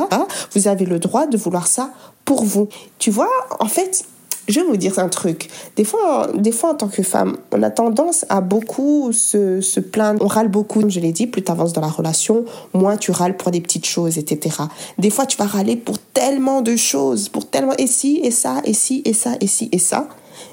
[0.55, 1.91] Vous avez le droit de vouloir ça
[2.25, 2.69] pour vous.
[2.99, 4.05] Tu vois, en fait,
[4.49, 5.49] je vais vous dire un truc.
[5.77, 9.81] Des fois, des fois en tant que femme, on a tendance à beaucoup se, se
[9.81, 10.23] plaindre.
[10.23, 13.11] On râle beaucoup, comme je l'ai dit, plus tu avances dans la relation, moins tu
[13.11, 14.57] râles pour des petites choses, etc.
[14.99, 18.61] Des fois, tu vas râler pour tellement de choses, pour tellement et ci, et ça,
[18.65, 20.09] et ci, et ça, et ci, et ça.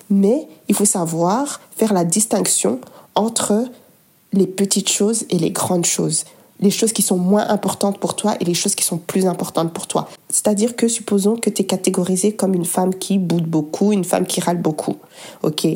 [0.09, 2.79] Mais il faut savoir faire la distinction
[3.15, 3.65] entre
[4.33, 6.23] les petites choses et les grandes choses
[6.61, 9.73] les choses qui sont moins importantes pour toi et les choses qui sont plus importantes
[9.73, 10.07] pour toi.
[10.29, 14.25] C'est-à-dire que supposons que tu es catégorisé comme une femme qui boude beaucoup, une femme
[14.25, 14.95] qui râle beaucoup.
[15.43, 15.67] OK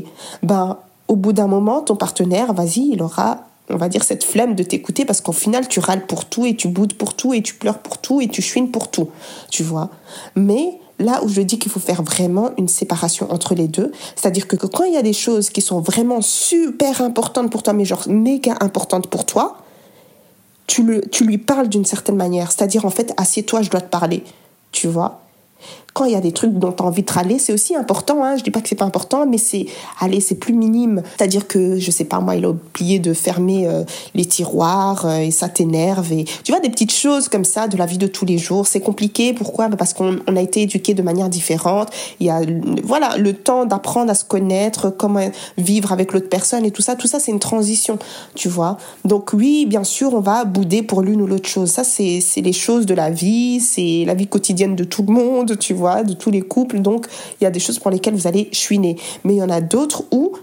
[0.44, 4.54] Ben au bout d'un moment, ton partenaire, vas-y, il aura on va dire cette flemme
[4.54, 7.42] de t'écouter parce qu'au final tu râles pour tout et tu boudes pour tout et
[7.42, 9.10] tu pleures pour tout et tu chouines pour tout,
[9.50, 9.90] tu vois.
[10.36, 14.48] Mais là où je dis qu'il faut faire vraiment une séparation entre les deux, c'est-à-dire
[14.48, 17.74] que, que quand il y a des choses qui sont vraiment super importantes pour toi,
[17.74, 19.58] mais genre méga importantes pour toi,
[20.68, 22.52] tu, le, tu lui parles d'une certaine manière.
[22.52, 24.24] C'est-à-dire, en fait, assieds-toi, je dois te parler.
[24.72, 25.25] Tu vois?
[25.96, 28.22] Quand il y a des trucs dont tu as envie de râler, c'est aussi important.
[28.22, 28.36] Hein.
[28.36, 29.66] Je dis pas que c'est pas important, mais c'est,
[30.02, 31.02] allez, c'est plus minime.
[31.18, 35.20] C'est-à-dire que, je sais pas, moi, il a oublié de fermer euh, les tiroirs euh,
[35.20, 36.12] et ça t'énerve.
[36.12, 38.68] Et tu vois, des petites choses comme ça de la vie de tous les jours.
[38.68, 39.32] C'est compliqué.
[39.32, 39.70] Pourquoi?
[39.70, 41.88] Bah, Parce qu'on on a été éduqué de manière différente.
[42.20, 42.42] Il y a,
[42.84, 46.98] voilà, le temps d'apprendre à se connaître, comment vivre avec l'autre personne et tout ça.
[46.98, 48.00] Tout ça, c'est une transition,
[48.34, 48.76] tu vois.
[49.06, 51.72] Donc oui, bien sûr, on va bouder pour l'une ou l'autre chose.
[51.72, 55.14] Ça, c'est, c'est les choses de la vie, c'est la vie quotidienne de tout le
[55.14, 56.80] monde, tu vois de tous les couples.
[56.80, 57.08] Donc,
[57.40, 58.98] il y a des choses pour lesquelles vous allez chouiner.
[59.24, 60.34] Mais il y en a d'autres où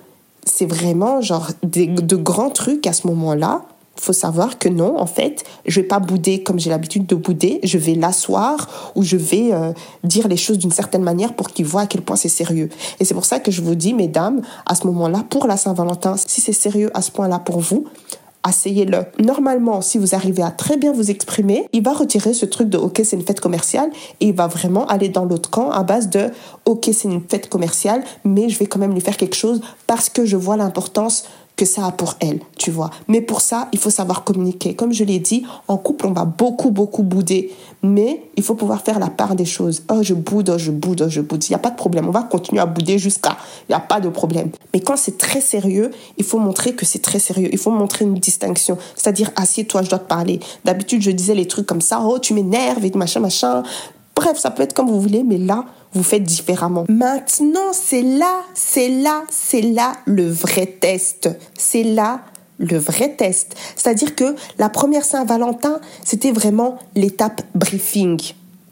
[0.45, 3.63] c'est vraiment genre de grands trucs à ce moment-là.
[3.97, 7.61] Faut savoir que non, en fait, je vais pas bouder comme j'ai l'habitude de bouder.
[7.63, 11.67] Je vais l'asseoir ou je vais euh, dire les choses d'une certaine manière pour qu'il
[11.67, 12.71] voit à quel point c'est sérieux.
[12.99, 16.17] Et c'est pour ça que je vous dis, mesdames, à ce moment-là, pour la Saint-Valentin,
[16.17, 17.85] si c'est sérieux à ce point-là pour vous,
[18.43, 19.05] asseyez-le.
[19.19, 22.79] Normalement, si vous arrivez à très bien vous exprimer, il va retirer ce truc de
[22.79, 26.09] OK, c'est une fête commerciale et il va vraiment aller dans l'autre camp à base
[26.09, 26.31] de
[26.65, 30.09] OK, c'est une fête commerciale, mais je vais quand même lui faire quelque chose parce
[30.09, 31.25] que je vois l'importance
[31.57, 32.91] que ça a pour elle, tu vois.
[33.09, 34.75] Mais pour ça, il faut savoir communiquer.
[34.75, 37.53] Comme je l'ai dit, en couple, on va beaucoup, beaucoup bouder.
[37.83, 39.83] Mais il faut pouvoir faire la part des choses.
[39.91, 41.45] Oh, je boude, oh, je boude, oh, je boude.
[41.45, 42.09] Il n'y a pas de problème.
[42.09, 43.37] On va continuer à bouder jusqu'à.
[43.69, 44.51] Il n'y a pas de problème.
[44.73, 47.49] Mais quand c'est très sérieux, il faut montrer que c'est très sérieux.
[47.53, 48.79] Il faut montrer une distinction.
[48.95, 50.41] C'est-à-dire, assieds-toi, je dois te parler.
[50.65, 52.01] D'habitude, je disais les trucs comme ça.
[52.03, 53.63] Oh, tu m'énerves et machin, machin.
[54.15, 56.85] Bref, ça peut être comme vous voulez, mais là, vous faites différemment.
[56.89, 61.29] Maintenant, c'est là, c'est là, c'est là le vrai test.
[61.57, 62.21] C'est là
[62.59, 63.57] le vrai test.
[63.77, 68.21] C'est-à-dire que la première Saint-Valentin, c'était vraiment l'étape briefing.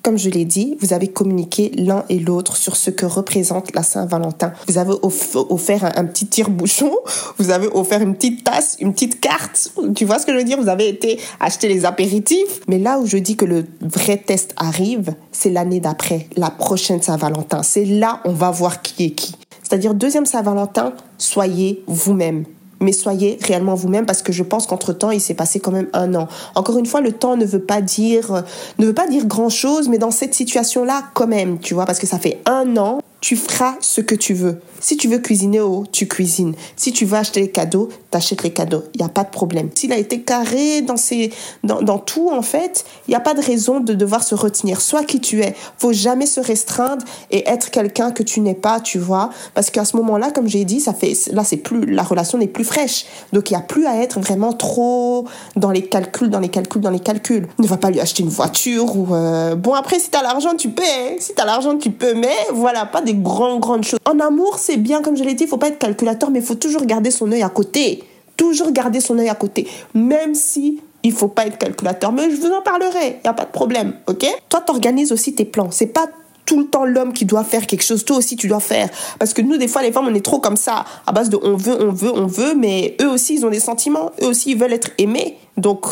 [0.03, 3.83] Comme je l'ai dit, vous avez communiqué l'un et l'autre sur ce que représente la
[3.83, 4.53] Saint-Valentin.
[4.67, 6.93] Vous avez offert un, petit tire-bouchon,
[7.39, 9.73] vous avez offert une petite tasse, une petite carte.
[9.95, 10.61] Tu vois ce que je veux dire?
[10.61, 12.61] Vous avez été acheter les apéritifs.
[12.67, 17.03] Mais là où je dis que le vrai test arrive, c'est l'année d'après, la prochaine
[17.03, 17.63] Saint-Valentin.
[17.63, 19.35] C'est là on va voir qui est qui.
[19.63, 22.45] C'est-à-dire deuxième Saint-Valentin, soyez vous-même
[22.81, 26.15] mais soyez réellement vous-même parce que je pense qu'entre-temps, il s'est passé quand même un
[26.15, 26.29] an.
[26.55, 28.43] Encore une fois, le temps ne veut pas dire,
[28.79, 32.07] ne veut pas dire grand-chose, mais dans cette situation-là, quand même, tu vois, parce que
[32.07, 34.61] ça fait un an tu feras ce que tu veux.
[34.81, 36.55] Si tu veux cuisiner haut, tu cuisines.
[36.77, 38.85] Si tu veux acheter les cadeaux, t'achètes les cadeaux.
[38.95, 39.69] Il n'y a pas de problème.
[39.75, 41.31] S'il a été carré dans, ses,
[41.63, 44.81] dans, dans tout, en fait, il n'y a pas de raison de devoir se retenir.
[44.81, 45.55] Sois qui tu es.
[45.77, 49.31] faut jamais se restreindre et être quelqu'un que tu n'es pas, tu vois.
[49.55, 52.49] Parce qu'à ce moment-là, comme j'ai dit, ça fait, là, c'est plus, la relation n'est
[52.49, 53.05] plus fraîche.
[53.35, 56.81] Donc, il n'y a plus à être vraiment trop dans les calculs, dans les calculs,
[56.81, 57.49] dans les calculs.
[57.59, 60.71] Ne va pas lui acheter une voiture ou, euh, bon, après, si t'as l'argent, tu
[60.71, 61.17] peux, hein.
[61.19, 64.01] Si t'as l'argent, tu peux, mais voilà, pas des grandes, grandes choses.
[64.05, 66.45] En amour, c'est bien, comme je l'ai dit, il faut pas être calculateur, mais il
[66.45, 68.05] faut toujours garder son œil à côté.
[68.41, 72.11] toujours garder son œil à côté, même si il faut pas être calculateur.
[72.11, 74.25] Mais je vous en parlerai, il y a pas de problème, ok?
[74.49, 75.71] Toi, t'organises aussi tes plans.
[75.71, 76.07] C'est pas
[76.51, 78.89] tout le temps l'homme qui doit faire quelque chose, toi aussi tu dois faire.
[79.21, 81.39] Parce que nous, des fois, les femmes, on est trop comme ça, à base de
[81.41, 84.51] on veut, on veut, on veut, mais eux aussi, ils ont des sentiments, eux aussi,
[84.51, 85.37] ils veulent être aimés.
[85.57, 85.87] Donc,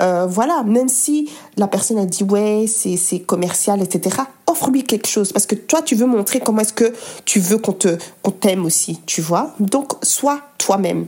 [0.00, 4.16] euh, voilà, même si la personne a dit ouais, c'est commercial, etc.,
[4.48, 5.32] offre-lui quelque chose.
[5.32, 6.92] Parce que toi, tu veux montrer comment est-ce que
[7.24, 7.76] tu veux qu'on
[8.22, 9.54] qu'on t'aime aussi, tu vois.
[9.60, 11.06] Donc, sois toi-même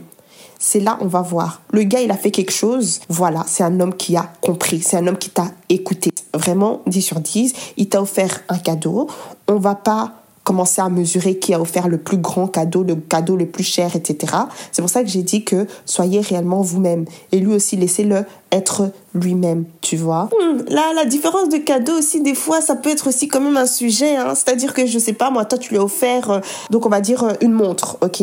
[0.63, 1.61] c'est là on va voir.
[1.71, 3.01] Le gars, il a fait quelque chose.
[3.09, 4.81] Voilà, c'est un homme qui a compris.
[4.81, 6.09] C'est un homme qui t'a écouté.
[6.33, 7.53] Vraiment, 10 sur 10.
[7.75, 9.09] Il t'a offert un cadeau.
[9.49, 13.35] On va pas commencer à mesurer qui a offert le plus grand cadeau, le cadeau
[13.35, 14.33] le plus cher, etc.
[14.71, 17.05] C'est pour ça que j'ai dit que soyez réellement vous-même.
[17.31, 20.25] Et lui aussi, laissez-le être lui-même, tu vois.
[20.25, 23.57] Hmm, là, la différence de cadeau aussi, des fois, ça peut être aussi quand même
[23.57, 24.15] un sujet.
[24.15, 24.33] Hein.
[24.35, 27.01] C'est-à-dire que, je sais pas, moi, toi, tu lui as offert, euh, donc on va
[27.01, 28.21] dire euh, une montre, ok?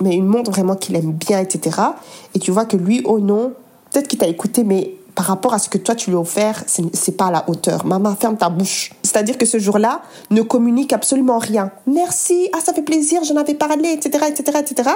[0.00, 1.78] Mais une montre vraiment qu'il aime bien, etc.
[2.34, 3.52] Et tu vois que lui, oh non,
[3.90, 6.64] peut-être qu'il t'a écouté, mais par rapport à ce que toi tu lui as offert,
[6.66, 7.84] c'est pas à la hauteur.
[7.84, 8.92] Maman, ferme ta bouche.
[9.12, 11.70] C'est-à-dire que ce jour-là, ne communique absolument rien.
[11.86, 14.90] Merci, ah ça fait plaisir, j'en avais parlé, etc., etc., etc.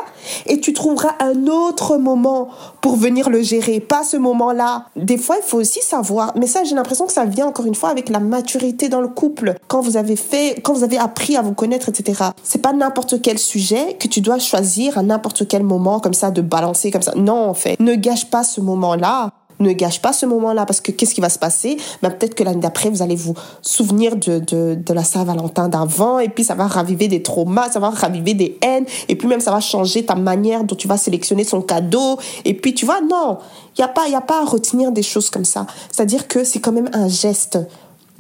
[0.47, 2.49] Et tu trouveras un autre moment
[2.81, 4.87] pour venir le gérer, pas ce moment-là.
[4.97, 7.75] Des fois, il faut aussi savoir, mais ça, j'ai l'impression que ça vient encore une
[7.75, 9.55] fois avec la maturité dans le couple.
[9.69, 12.31] Quand vous avez fait, quand vous avez appris à vous connaître, etc.
[12.43, 16.31] C'est pas n'importe quel sujet que tu dois choisir à n'importe quel moment comme ça
[16.31, 17.13] de balancer comme ça.
[17.17, 20.93] Non, en fait, ne gâche pas ce moment-là ne gâche pas ce moment-là parce que
[20.93, 21.77] qu'est-ce qui va se passer?
[22.03, 26.29] Ben, Peut-être que l'année d'après, vous allez vous souvenir de, de, la Saint-Valentin d'avant et
[26.29, 29.51] puis ça va raviver des traumas, ça va raviver des haines et puis même ça
[29.51, 32.19] va changer ta manière dont tu vas sélectionner son cadeau.
[32.45, 33.39] Et puis tu vois, non,
[33.77, 35.67] il n'y a, pas, y a pas à retenir des choses comme ça.
[35.91, 37.59] C'est-à-dire que c'est quand même un geste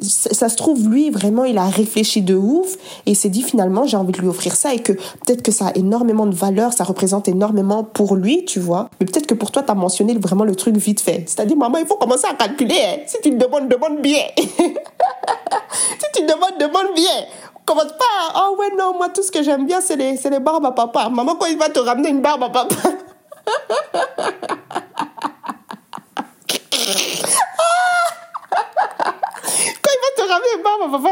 [0.01, 3.97] ça se trouve, lui, vraiment, il a réfléchi de ouf et s'est dit finalement, j'ai
[3.97, 6.85] envie de lui offrir ça et que peut-être que ça a énormément de valeur, ça
[6.85, 8.91] représente énormément pour lui, tu vois.
[9.01, 11.25] Mais peut-être que pour toi, tu as mentionné vraiment le truc vite fait.
[11.27, 12.75] C'est-à-dire, maman, il faut commencer à calculer.
[12.75, 13.01] Hein.
[13.07, 14.23] Si tu demandes, demande bien.
[14.37, 17.25] si tu demandes, demande bien.
[17.65, 18.33] Commence pas.
[18.35, 20.73] Ah oh ouais, non, moi, tout ce que j'aime bien, c'est les, les barbes à
[20.73, 21.09] papa.
[21.09, 22.77] Maman, quand il va te ramener une barbe à papa?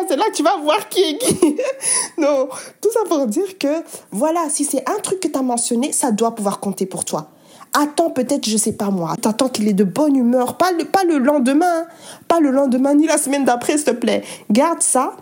[0.08, 1.56] c'est là que tu vas voir qui est qui.
[2.18, 2.48] non,
[2.80, 6.10] tout ça pour dire que, voilà, si c'est un truc que tu as mentionné, ça
[6.10, 7.28] doit pouvoir compter pour toi.
[7.72, 11.02] Attends peut-être, je sais pas moi, t'attends qu'il est de bonne humeur, pas le, pas
[11.02, 11.86] le lendemain,
[12.28, 14.22] pas le lendemain ni la semaine d'après, s'il te plaît.
[14.48, 15.16] Garde ça,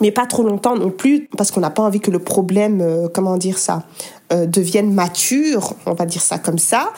[0.00, 3.08] mais pas trop longtemps non plus, parce qu'on n'a pas envie que le problème, euh,
[3.12, 3.82] comment dire ça,
[4.32, 6.92] euh, devienne mature, on va dire ça comme ça.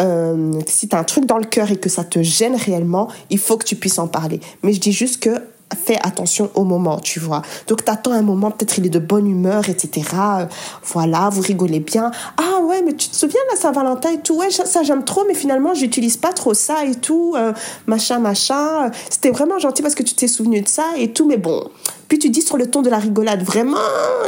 [0.00, 3.08] Euh, si tu as un truc dans le cœur et que ça te gêne réellement,
[3.30, 4.40] il faut que tu puisses en parler.
[4.62, 5.40] Mais je dis juste que
[5.74, 7.42] fais attention au moment, tu vois.
[7.66, 10.08] Donc t'attends un moment, peut-être il est de bonne humeur, etc.
[10.84, 12.10] voilà, vous rigolez bien.
[12.36, 14.36] Ah ouais, mais tu te souviens de la Saint-Valentin et tout?
[14.36, 17.52] Ouais, ça j'aime trop, mais finalement j'utilise pas trop ça et tout, euh,
[17.86, 18.90] machin, machin.
[19.10, 21.68] C'était vraiment gentil parce que tu t'es souvenu de ça et tout, mais bon.
[22.08, 23.78] Puis tu dis sur le ton de la rigolade, vraiment,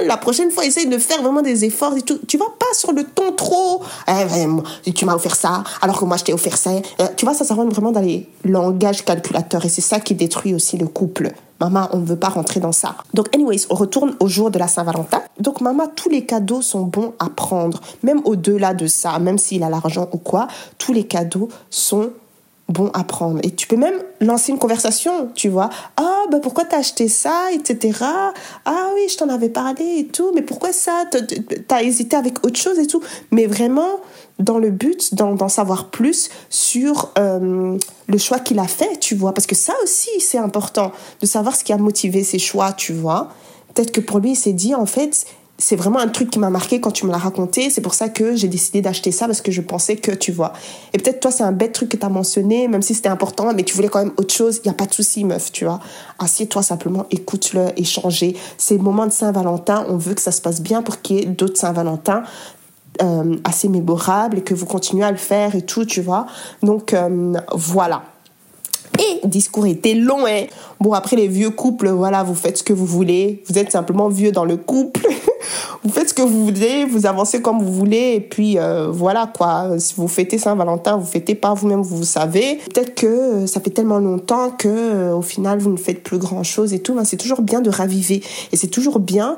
[0.05, 2.19] la prochaine fois, essaye de faire vraiment des efforts et tout.
[2.27, 3.83] Tu vas pas sur le ton trop.
[4.09, 6.71] Eh, tu m'as offert ça, alors que moi je t'ai offert ça.
[6.71, 10.14] Euh, tu vois, ça, ça rentre vraiment dans les langages calculateurs et c'est ça qui
[10.14, 11.33] détruit aussi le couple.
[11.61, 12.95] Maman, on ne veut pas rentrer dans ça.
[13.14, 15.23] Donc, anyways, on retourne au jour de la Saint-Valentin.
[15.41, 17.81] Donc, maman, tous les cadeaux sont bons à prendre.
[18.05, 20.47] Même au-delà de ça, même s'il a l'argent ou quoi,
[20.79, 22.11] tous les cadeaux sont
[22.69, 23.41] bon à prendre.
[23.43, 25.71] Et tu peux même lancer une conversation, tu vois.
[25.97, 27.99] Ah, bah pourquoi t'as acheté ça, etc.
[28.65, 31.05] Ah oui, je t'en avais parlé et tout, mais pourquoi ça?
[31.67, 33.03] T'as hésité avec autre chose et tout.
[33.31, 34.01] Mais vraiment,
[34.39, 37.77] dans le but d'en savoir plus sur euh,
[38.07, 39.33] le choix qu'il a fait, tu vois.
[39.33, 42.93] Parce que ça aussi, c'est important, de savoir ce qui a motivé ses choix, tu
[42.93, 43.29] vois.
[43.75, 45.27] Peut-être que pour lui, il s'est dit, en fait,
[45.61, 47.68] c'est vraiment un truc qui m'a marqué quand tu me l'as raconté.
[47.68, 50.53] C'est pour ça que j'ai décidé d'acheter ça parce que je pensais que, tu vois.
[50.92, 53.53] Et peut-être toi, c'est un bête truc que tu as mentionné, même si c'était important,
[53.53, 54.61] mais tu voulais quand même autre chose.
[54.64, 55.81] Il n'y a pas de souci, meuf, tu vois.
[56.21, 58.37] Assieds-toi simplement, écoute-le, échanger.
[58.57, 59.85] C'est le moment de Saint-Valentin.
[59.88, 62.23] On veut que ça se passe bien pour qu'il y ait d'autres Saint-Valentin.
[63.01, 66.27] Euh, assez mémorables et que vous continuez à le faire et tout, tu vois.
[66.64, 68.03] Donc, euh, voilà.
[68.99, 70.47] Et discours était long, hein.
[70.81, 73.43] Bon, après les vieux couples, voilà, vous faites ce que vous voulez.
[73.49, 75.07] Vous êtes simplement vieux dans le couple.
[75.85, 78.15] vous faites ce que vous voulez, vous avancez comme vous voulez.
[78.17, 79.79] Et puis, euh, voilà, quoi.
[79.79, 82.59] Si vous fêtez Saint-Valentin, vous fêtez pas vous-même, vous, savez.
[82.73, 86.19] Peut-être que euh, ça fait tellement longtemps que, euh, au final, vous ne faites plus
[86.19, 86.95] grand-chose et tout.
[86.95, 88.23] Mais c'est toujours bien de raviver.
[88.53, 89.37] Et c'est toujours bien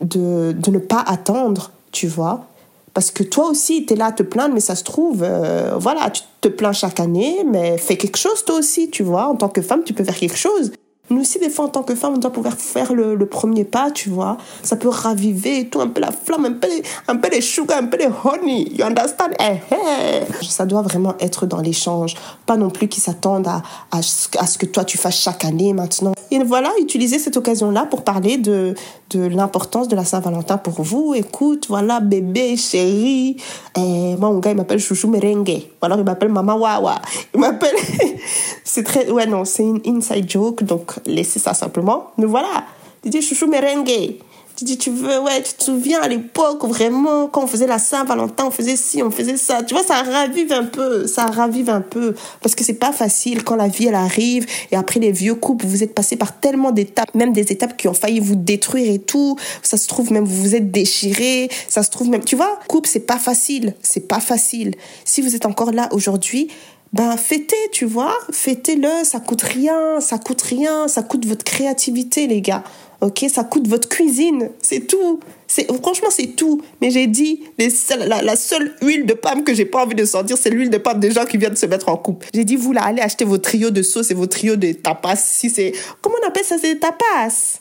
[0.00, 2.46] de ne pas attendre, tu vois
[2.94, 5.76] parce que toi aussi, tu es là à te plaindre, mais ça se trouve, euh,
[5.78, 9.26] voilà, tu te plains chaque année, mais fais quelque chose toi aussi, tu vois.
[9.26, 10.72] En tant que femme, tu peux faire quelque chose.
[11.10, 13.90] Nous aussi, des fois, en tant que femme, on doit pouvoir faire le, premier pas,
[13.90, 14.38] tu vois.
[14.62, 17.40] Ça peut raviver et tout, un peu la flamme, un peu, les, un peu les
[17.40, 18.68] sugar, un peu les honey.
[18.72, 19.30] You understand?
[19.40, 20.44] Eh, eh.
[20.44, 22.14] Ça doit vraiment être dans l'échange.
[22.46, 26.12] Pas non plus qu'ils s'attendent à, à ce que toi, tu fasses chaque année maintenant.
[26.30, 28.74] Et voilà, utiliser cette occasion-là pour parler de,
[29.16, 31.14] de l'importance de la Saint-Valentin pour vous.
[31.14, 33.36] Écoute, voilà, bébé, chéri.
[33.76, 35.62] Eh, moi, mon gars, il m'appelle Chouchou Merengue.
[35.80, 36.96] Ou alors, il m'appelle Mama Wawa.
[37.34, 37.76] Il m'appelle...
[38.64, 39.10] c'est très...
[39.10, 42.10] Ouais, non, c'est une inside joke, donc laissez ça simplement.
[42.18, 42.64] Mais voilà,
[43.04, 44.16] dis Chouchou Merengue.
[44.62, 47.80] Tu dis, tu veux, ouais, tu te souviens à l'époque, vraiment, quand on faisait la
[47.80, 49.64] Saint-Valentin, on faisait ci, on faisait ça.
[49.64, 52.14] Tu vois, ça ravive un peu, ça ravive un peu.
[52.40, 54.46] Parce que c'est pas facile quand la vie, elle arrive.
[54.70, 57.88] Et après, les vieux couples, vous êtes passés par tellement d'étapes, même des étapes qui
[57.88, 59.36] ont failli vous détruire et tout.
[59.64, 61.48] Ça se trouve, même, vous vous êtes déchirés.
[61.66, 63.74] Ça se trouve, même, tu vois, couple, c'est pas facile.
[63.82, 64.76] C'est pas facile.
[65.04, 66.46] Si vous êtes encore là aujourd'hui,
[66.92, 72.26] ben fêtez, tu vois, fêtez-le, ça coûte rien, ça coûte rien, ça coûte votre créativité,
[72.26, 72.62] les gars.
[73.02, 75.18] Ok, ça coûte votre cuisine, c'est tout.
[75.48, 76.62] C'est franchement c'est tout.
[76.80, 80.50] Mais j'ai dit la, seule huile de palme que j'ai pas envie de sentir, c'est
[80.50, 82.28] l'huile de palme des gens qui viennent se mettre en couple.
[82.32, 85.16] J'ai dit vous là, allez acheter vos trios de sauce et vos trios de tapas.
[85.16, 87.58] Si c'est comment on appelle ça, c'est des tapas?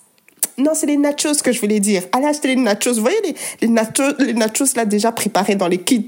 [0.59, 2.03] Non, c'est les nachos que je voulais dire.
[2.11, 2.93] Allez acheter les nachos.
[2.93, 6.07] Vous voyez les, les nachos, les nachos là déjà préparés dans les kits.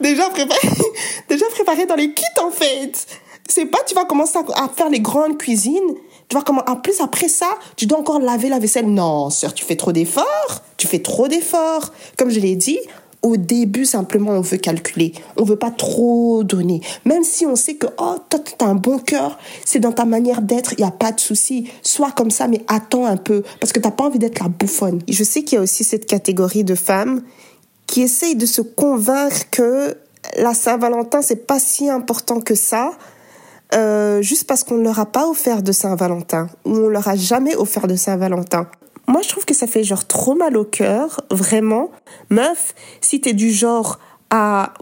[0.00, 0.68] déjà préparé,
[1.28, 3.08] déjà préparé dans les kits en fait.
[3.48, 5.94] C'est pas tu vas commencer à, faire les grandes cuisines.
[6.28, 8.86] Tu vas comment en plus après ça, tu dois encore laver la vaisselle.
[8.86, 10.62] Non, sœur, tu fais trop d'efforts.
[10.76, 11.92] Tu fais trop d'efforts.
[12.16, 12.78] Comme je l'ai dit,
[13.22, 15.12] au début, simplement, on veut calculer.
[15.36, 16.80] On veut pas trop donner.
[17.04, 20.42] Même si on sait que, oh, toi, as un bon cœur, c'est dans ta manière
[20.42, 21.70] d'être, il n'y a pas de souci.
[21.82, 23.44] Sois comme ça, mais attends un peu.
[23.60, 25.02] Parce que t'as pas envie d'être la bouffonne.
[25.08, 27.22] Je sais qu'il y a aussi cette catégorie de femmes
[27.86, 29.96] qui essayent de se convaincre que
[30.38, 32.90] la Saint-Valentin, c'est pas si important que ça.
[33.74, 37.16] Euh, juste parce qu'on ne leur a pas offert de Saint-Valentin ou on leur a
[37.16, 38.66] jamais offert de Saint-Valentin.
[39.08, 41.90] Moi, je trouve que ça fait genre trop mal au cœur, vraiment.
[42.30, 43.98] Meuf, si t'es du genre
[44.30, 44.74] à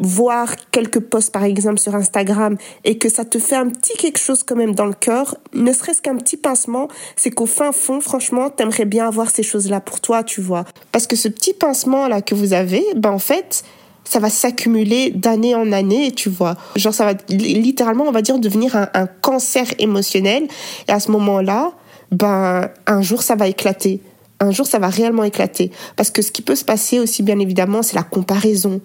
[0.00, 4.18] voir quelques posts par exemple sur Instagram et que ça te fait un petit quelque
[4.18, 8.00] chose quand même dans le cœur, ne serait-ce qu'un petit pincement, c'est qu'au fin fond,
[8.00, 10.64] franchement, t'aimerais bien avoir ces choses-là pour toi, tu vois.
[10.92, 13.62] Parce que ce petit pincement là que vous avez, ben en fait,
[14.08, 16.56] ça va s'accumuler d'année en année, tu vois.
[16.76, 20.46] Genre, ça va littéralement, on va dire, devenir un, un cancer émotionnel.
[20.88, 21.72] Et à ce moment-là,
[22.12, 24.00] ben, un jour, ça va éclater.
[24.38, 25.70] Un jour, ça va réellement éclater.
[25.96, 28.80] Parce que ce qui peut se passer aussi, bien évidemment, c'est la comparaison,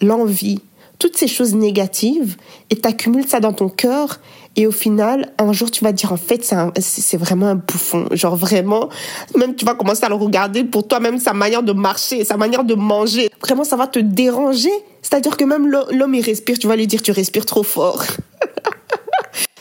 [0.00, 0.60] l'envie,
[1.02, 2.36] toutes ces choses négatives,
[2.70, 4.20] et t'accumules ça dans ton cœur,
[4.54, 8.06] et au final, un jour, tu vas dire, en fait, c'est vraiment un bouffon.
[8.12, 8.88] Genre vraiment,
[9.36, 12.62] même tu vas commencer à le regarder pour toi-même, sa manière de marcher, sa manière
[12.62, 13.30] de manger.
[13.40, 14.70] Vraiment, ça va te déranger.
[15.02, 18.04] C'est-à-dire que même l'homme, il respire, tu vas lui dire, tu respires trop fort.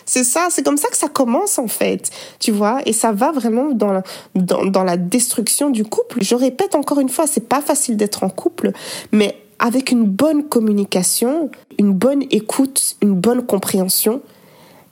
[0.05, 3.31] C'est ça, c'est comme ça que ça commence en fait, tu vois, et ça va
[3.31, 4.03] vraiment dans la,
[4.35, 6.21] dans, dans la destruction du couple.
[6.21, 8.73] Je répète encore une fois, c'est pas facile d'être en couple,
[9.13, 14.21] mais avec une bonne communication, une bonne écoute, une bonne compréhension,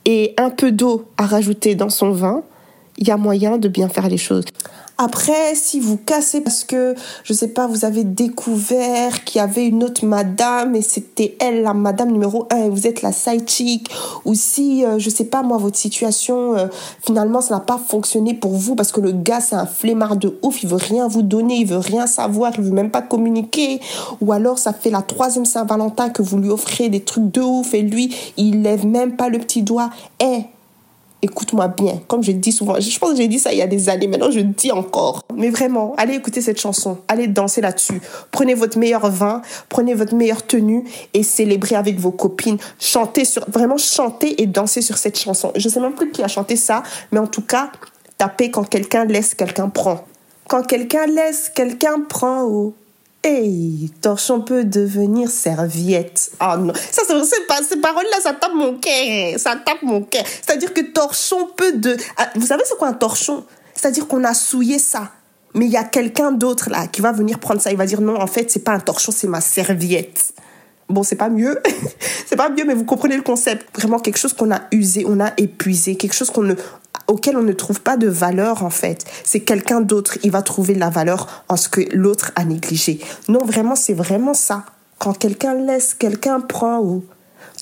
[0.06, 2.42] et un peu d'eau à rajouter dans son vin,
[3.00, 4.44] il y a moyen de bien faire les choses.
[5.02, 9.66] Après, si vous cassez parce que, je sais pas, vous avez découvert qu'il y avait
[9.66, 13.48] une autre madame et c'était elle la madame numéro un et vous êtes la side
[13.48, 13.90] chick,
[14.26, 16.66] ou si, euh, je sais pas moi, votre situation, euh,
[17.02, 20.38] finalement, ça n'a pas fonctionné pour vous parce que le gars, c'est un flemmard de
[20.42, 23.80] ouf, il veut rien vous donner, il veut rien savoir, il veut même pas communiquer,
[24.20, 27.72] ou alors ça fait la troisième Saint-Valentin que vous lui offrez des trucs de ouf
[27.72, 29.88] et lui, il lève même pas le petit doigt.
[30.22, 30.42] Eh,
[31.22, 32.00] écoute-moi bien.
[32.08, 34.06] Comme je dis souvent, je pense que j'ai dit ça il y a des années,
[34.06, 35.22] maintenant je dis encore.
[35.34, 38.00] Mais vraiment, allez écouter cette chanson, allez danser là-dessus.
[38.30, 42.58] Prenez votre meilleur vin, prenez votre meilleure tenue et célébrez avec vos copines.
[42.78, 45.52] Chantez sur, vraiment chantez et dansez sur cette chanson.
[45.56, 47.70] Je sais même plus qui a chanté ça, mais en tout cas,
[48.18, 50.04] tapez quand quelqu'un laisse, quelqu'un prend.
[50.48, 52.42] Quand quelqu'un laisse, quelqu'un prend.
[52.42, 52.74] Oh.
[53.22, 56.30] Hey, torchon peut devenir serviette.
[56.40, 60.24] Ah non, ça c'est ces paroles-là, ça tape mon cœur, ça tape mon cœur.
[60.24, 63.44] C'est-à-dire que torchon peut de, ah, vous savez c'est quoi un torchon?
[63.74, 65.12] C'est-à-dire qu'on a souillé ça,
[65.52, 67.70] mais il y a quelqu'un d'autre là qui va venir prendre ça.
[67.70, 70.32] Il va dire non, en fait c'est pas un torchon, c'est ma serviette.
[70.88, 71.60] Bon, c'est pas mieux,
[72.26, 73.66] c'est pas mieux, mais vous comprenez le concept.
[73.76, 76.54] Vraiment quelque chose qu'on a usé, on a épuisé, quelque chose qu'on ne,
[77.10, 79.04] auquel on ne trouve pas de valeur en fait.
[79.24, 83.00] C'est quelqu'un d'autre, il va trouver la valeur en ce que l'autre a négligé.
[83.28, 84.64] Non, vraiment, c'est vraiment ça.
[84.98, 87.04] Quand quelqu'un laisse, quelqu'un prend ou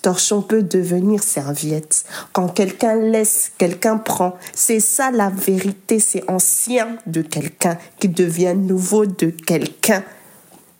[0.02, 2.04] torchon peut devenir serviette.
[2.32, 4.36] Quand quelqu'un laisse, quelqu'un prend.
[4.54, 10.04] C'est ça la vérité, c'est ancien de quelqu'un qui devient nouveau de quelqu'un.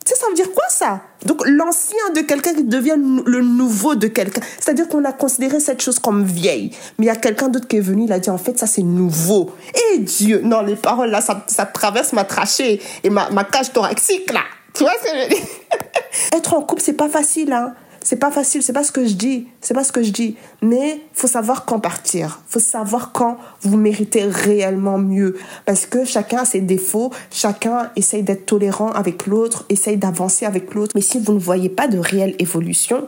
[0.08, 1.02] Tu ça veut dire quoi ça?
[1.26, 4.40] Donc l'ancien de quelqu'un qui devient le nouveau de quelqu'un.
[4.58, 6.70] C'est-à-dire qu'on a considéré cette chose comme vieille.
[6.98, 8.66] Mais il y a quelqu'un d'autre qui est venu, il a dit en fait ça
[8.66, 9.50] c'est nouveau.
[9.92, 14.32] Et Dieu, non, les paroles là, ça, traverse ma trachée et ma, ma cage thoracique
[14.32, 14.44] là.
[14.72, 15.46] Tu vois ce que je veux dire?
[16.34, 17.74] Être en couple, c'est pas facile, hein.
[18.08, 20.34] C'est pas facile, c'est pas ce que je dis, c'est pas ce que je dis.
[20.62, 25.36] Mais faut savoir quand partir, faut savoir quand vous méritez réellement mieux.
[25.66, 30.72] Parce que chacun a ses défauts, chacun essaye d'être tolérant avec l'autre, essaye d'avancer avec
[30.72, 30.92] l'autre.
[30.94, 33.06] Mais si vous ne voyez pas de réelle évolution,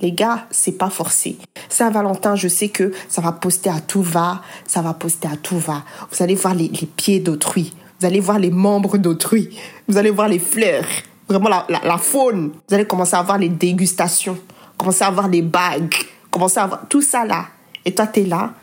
[0.00, 1.36] les gars, c'est pas forcé.
[1.68, 5.58] Saint-Valentin, je sais que ça va poster à tout va, ça va poster à tout
[5.58, 5.82] va.
[6.12, 9.58] Vous allez voir les, les pieds d'autrui, vous allez voir les membres d'autrui,
[9.88, 10.86] vous allez voir les fleurs,
[11.28, 12.52] vraiment la, la, faune.
[12.68, 14.38] Vous allez commencer à avoir les dégustations,
[14.76, 15.94] commencer à avoir les bagues,
[16.30, 17.46] commencer à avoir tout ça là.
[17.84, 18.54] Et toi, t'es là.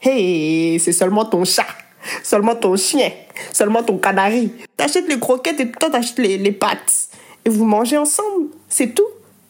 [0.00, 1.66] Hey, c'est seulement ton chat,
[2.22, 3.10] seulement ton chien,
[3.52, 4.52] seulement ton canari.
[4.76, 7.08] T'achètes les croquettes et toi, t'achètes les, les pâtes.
[7.44, 8.48] Et vous mangez ensemble.
[8.68, 9.06] C'est tout.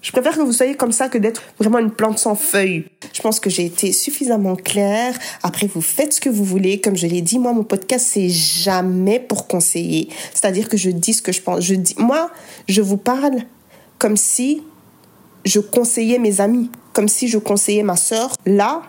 [0.09, 2.87] Je préfère que vous soyez comme ça que d'être vraiment une plante sans feuilles.
[3.13, 5.13] Je pense que j'ai été suffisamment claire.
[5.43, 6.81] Après, vous faites ce que vous voulez.
[6.81, 10.09] Comme je l'ai dit, moi, mon podcast, c'est jamais pour conseiller.
[10.33, 11.61] C'est-à-dire que je dis ce que je pense.
[11.61, 12.31] Je dis, moi,
[12.69, 13.43] je vous parle
[13.99, 14.63] comme si
[15.45, 18.33] je conseillais mes amis, comme si je conseillais ma sœur.
[18.47, 18.81] Là,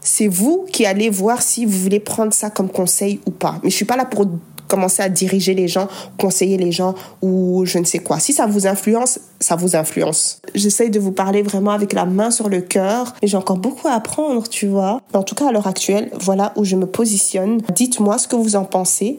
[0.00, 3.60] c'est vous qui allez voir si vous voulez prendre ça comme conseil ou pas.
[3.62, 4.26] Mais je suis pas là pour
[4.66, 5.86] commencer à diriger les gens,
[6.18, 8.18] conseiller les gens ou je ne sais quoi.
[8.18, 10.40] Si ça vous influence, ça vous influence.
[10.54, 13.88] J'essaye de vous parler vraiment avec la main sur le cœur et j'ai encore beaucoup
[13.88, 15.00] à apprendre, tu vois.
[15.14, 17.62] En tout cas, à l'heure actuelle, voilà où je me positionne.
[17.74, 19.18] Dites-moi ce que vous en pensez.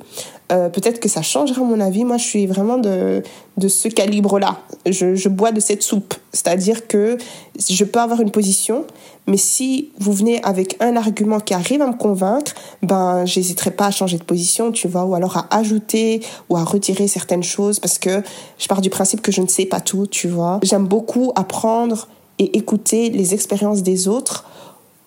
[0.51, 2.03] Euh, peut-être que ça changera mon avis.
[2.03, 3.23] Moi, je suis vraiment de,
[3.57, 4.59] de ce calibre-là.
[4.85, 6.13] Je, je bois de cette soupe.
[6.33, 7.17] C'est-à-dire que
[7.57, 8.85] je peux avoir une position,
[9.27, 13.87] mais si vous venez avec un argument qui arrive à me convaincre, ben, j'hésiterai pas
[13.87, 17.79] à changer de position, tu vois, ou alors à ajouter ou à retirer certaines choses
[17.79, 18.23] parce que
[18.57, 20.59] je pars du principe que je ne sais pas tout, tu vois.
[20.63, 22.07] J'aime beaucoup apprendre
[22.37, 24.45] et écouter les expériences des autres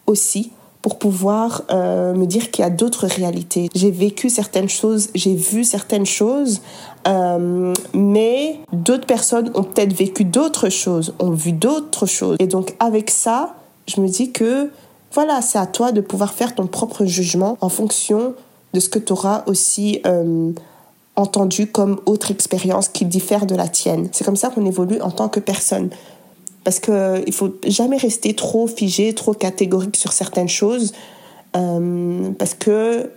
[0.07, 0.50] aussi
[0.82, 3.70] pour pouvoir euh, me dire qu'il y a d'autres réalités.
[3.74, 6.61] J'ai vécu certaines choses, j'ai vu certaines choses,
[7.09, 12.36] euh, mais d'autres personnes ont peut-être vécu d'autres choses, ont vu d'autres choses.
[12.38, 13.55] Et donc avec ça,
[13.88, 14.70] je me dis que
[15.12, 18.34] voilà, c'est à toi de pouvoir faire ton propre jugement en fonction
[18.74, 20.52] de ce que tu auras aussi euh,
[21.16, 24.08] entendu comme autre expérience qui diffère de la tienne.
[24.12, 25.90] C'est comme ça qu'on évolue en tant que personne
[26.64, 30.92] parce que il faut jamais rester trop figé, trop catégorique sur certaines choses,
[31.54, 33.10] euh, parce que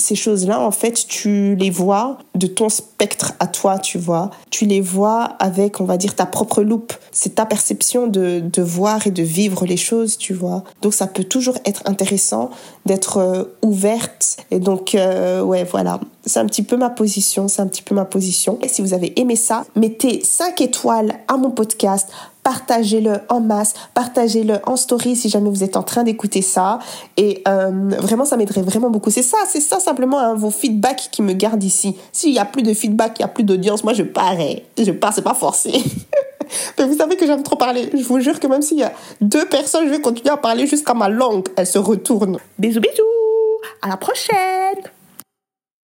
[0.00, 4.30] ces choses-là, en fait, tu les vois de ton spectre à toi, tu vois.
[4.50, 6.92] Tu les vois avec, on va dire, ta propre loupe.
[7.12, 10.64] C'est ta perception de, de voir et de vivre les choses, tu vois.
[10.82, 12.50] Donc, ça peut toujours être intéressant
[12.86, 14.38] d'être euh, ouverte.
[14.50, 16.00] Et donc, euh, ouais, voilà.
[16.26, 18.58] C'est un petit peu ma position, c'est un petit peu ma position.
[18.62, 22.08] Et si vous avez aimé ça, mettez 5 étoiles à mon podcast,
[22.42, 26.78] partagez-le en masse, partagez-le en story si jamais vous êtes en train d'écouter ça.
[27.16, 29.10] Et euh, vraiment, ça m'aiderait vraiment beaucoup.
[29.10, 31.96] C'est ça, c'est ça simplement hein, vos feedbacks qui me gardent ici.
[32.12, 34.64] S'il y a plus de feedback, il y a plus d'audience, moi je parais.
[34.78, 35.72] Je pars, c'est pas forcé.
[36.78, 37.90] Mais vous savez que j'aime trop parler.
[37.92, 40.66] Je vous jure que même s'il y a deux personnes, je vais continuer à parler
[40.66, 41.46] jusqu'à ma langue.
[41.56, 42.38] Elle se retourne.
[42.58, 43.02] Bisous, bisous.
[43.82, 44.90] À la prochaine.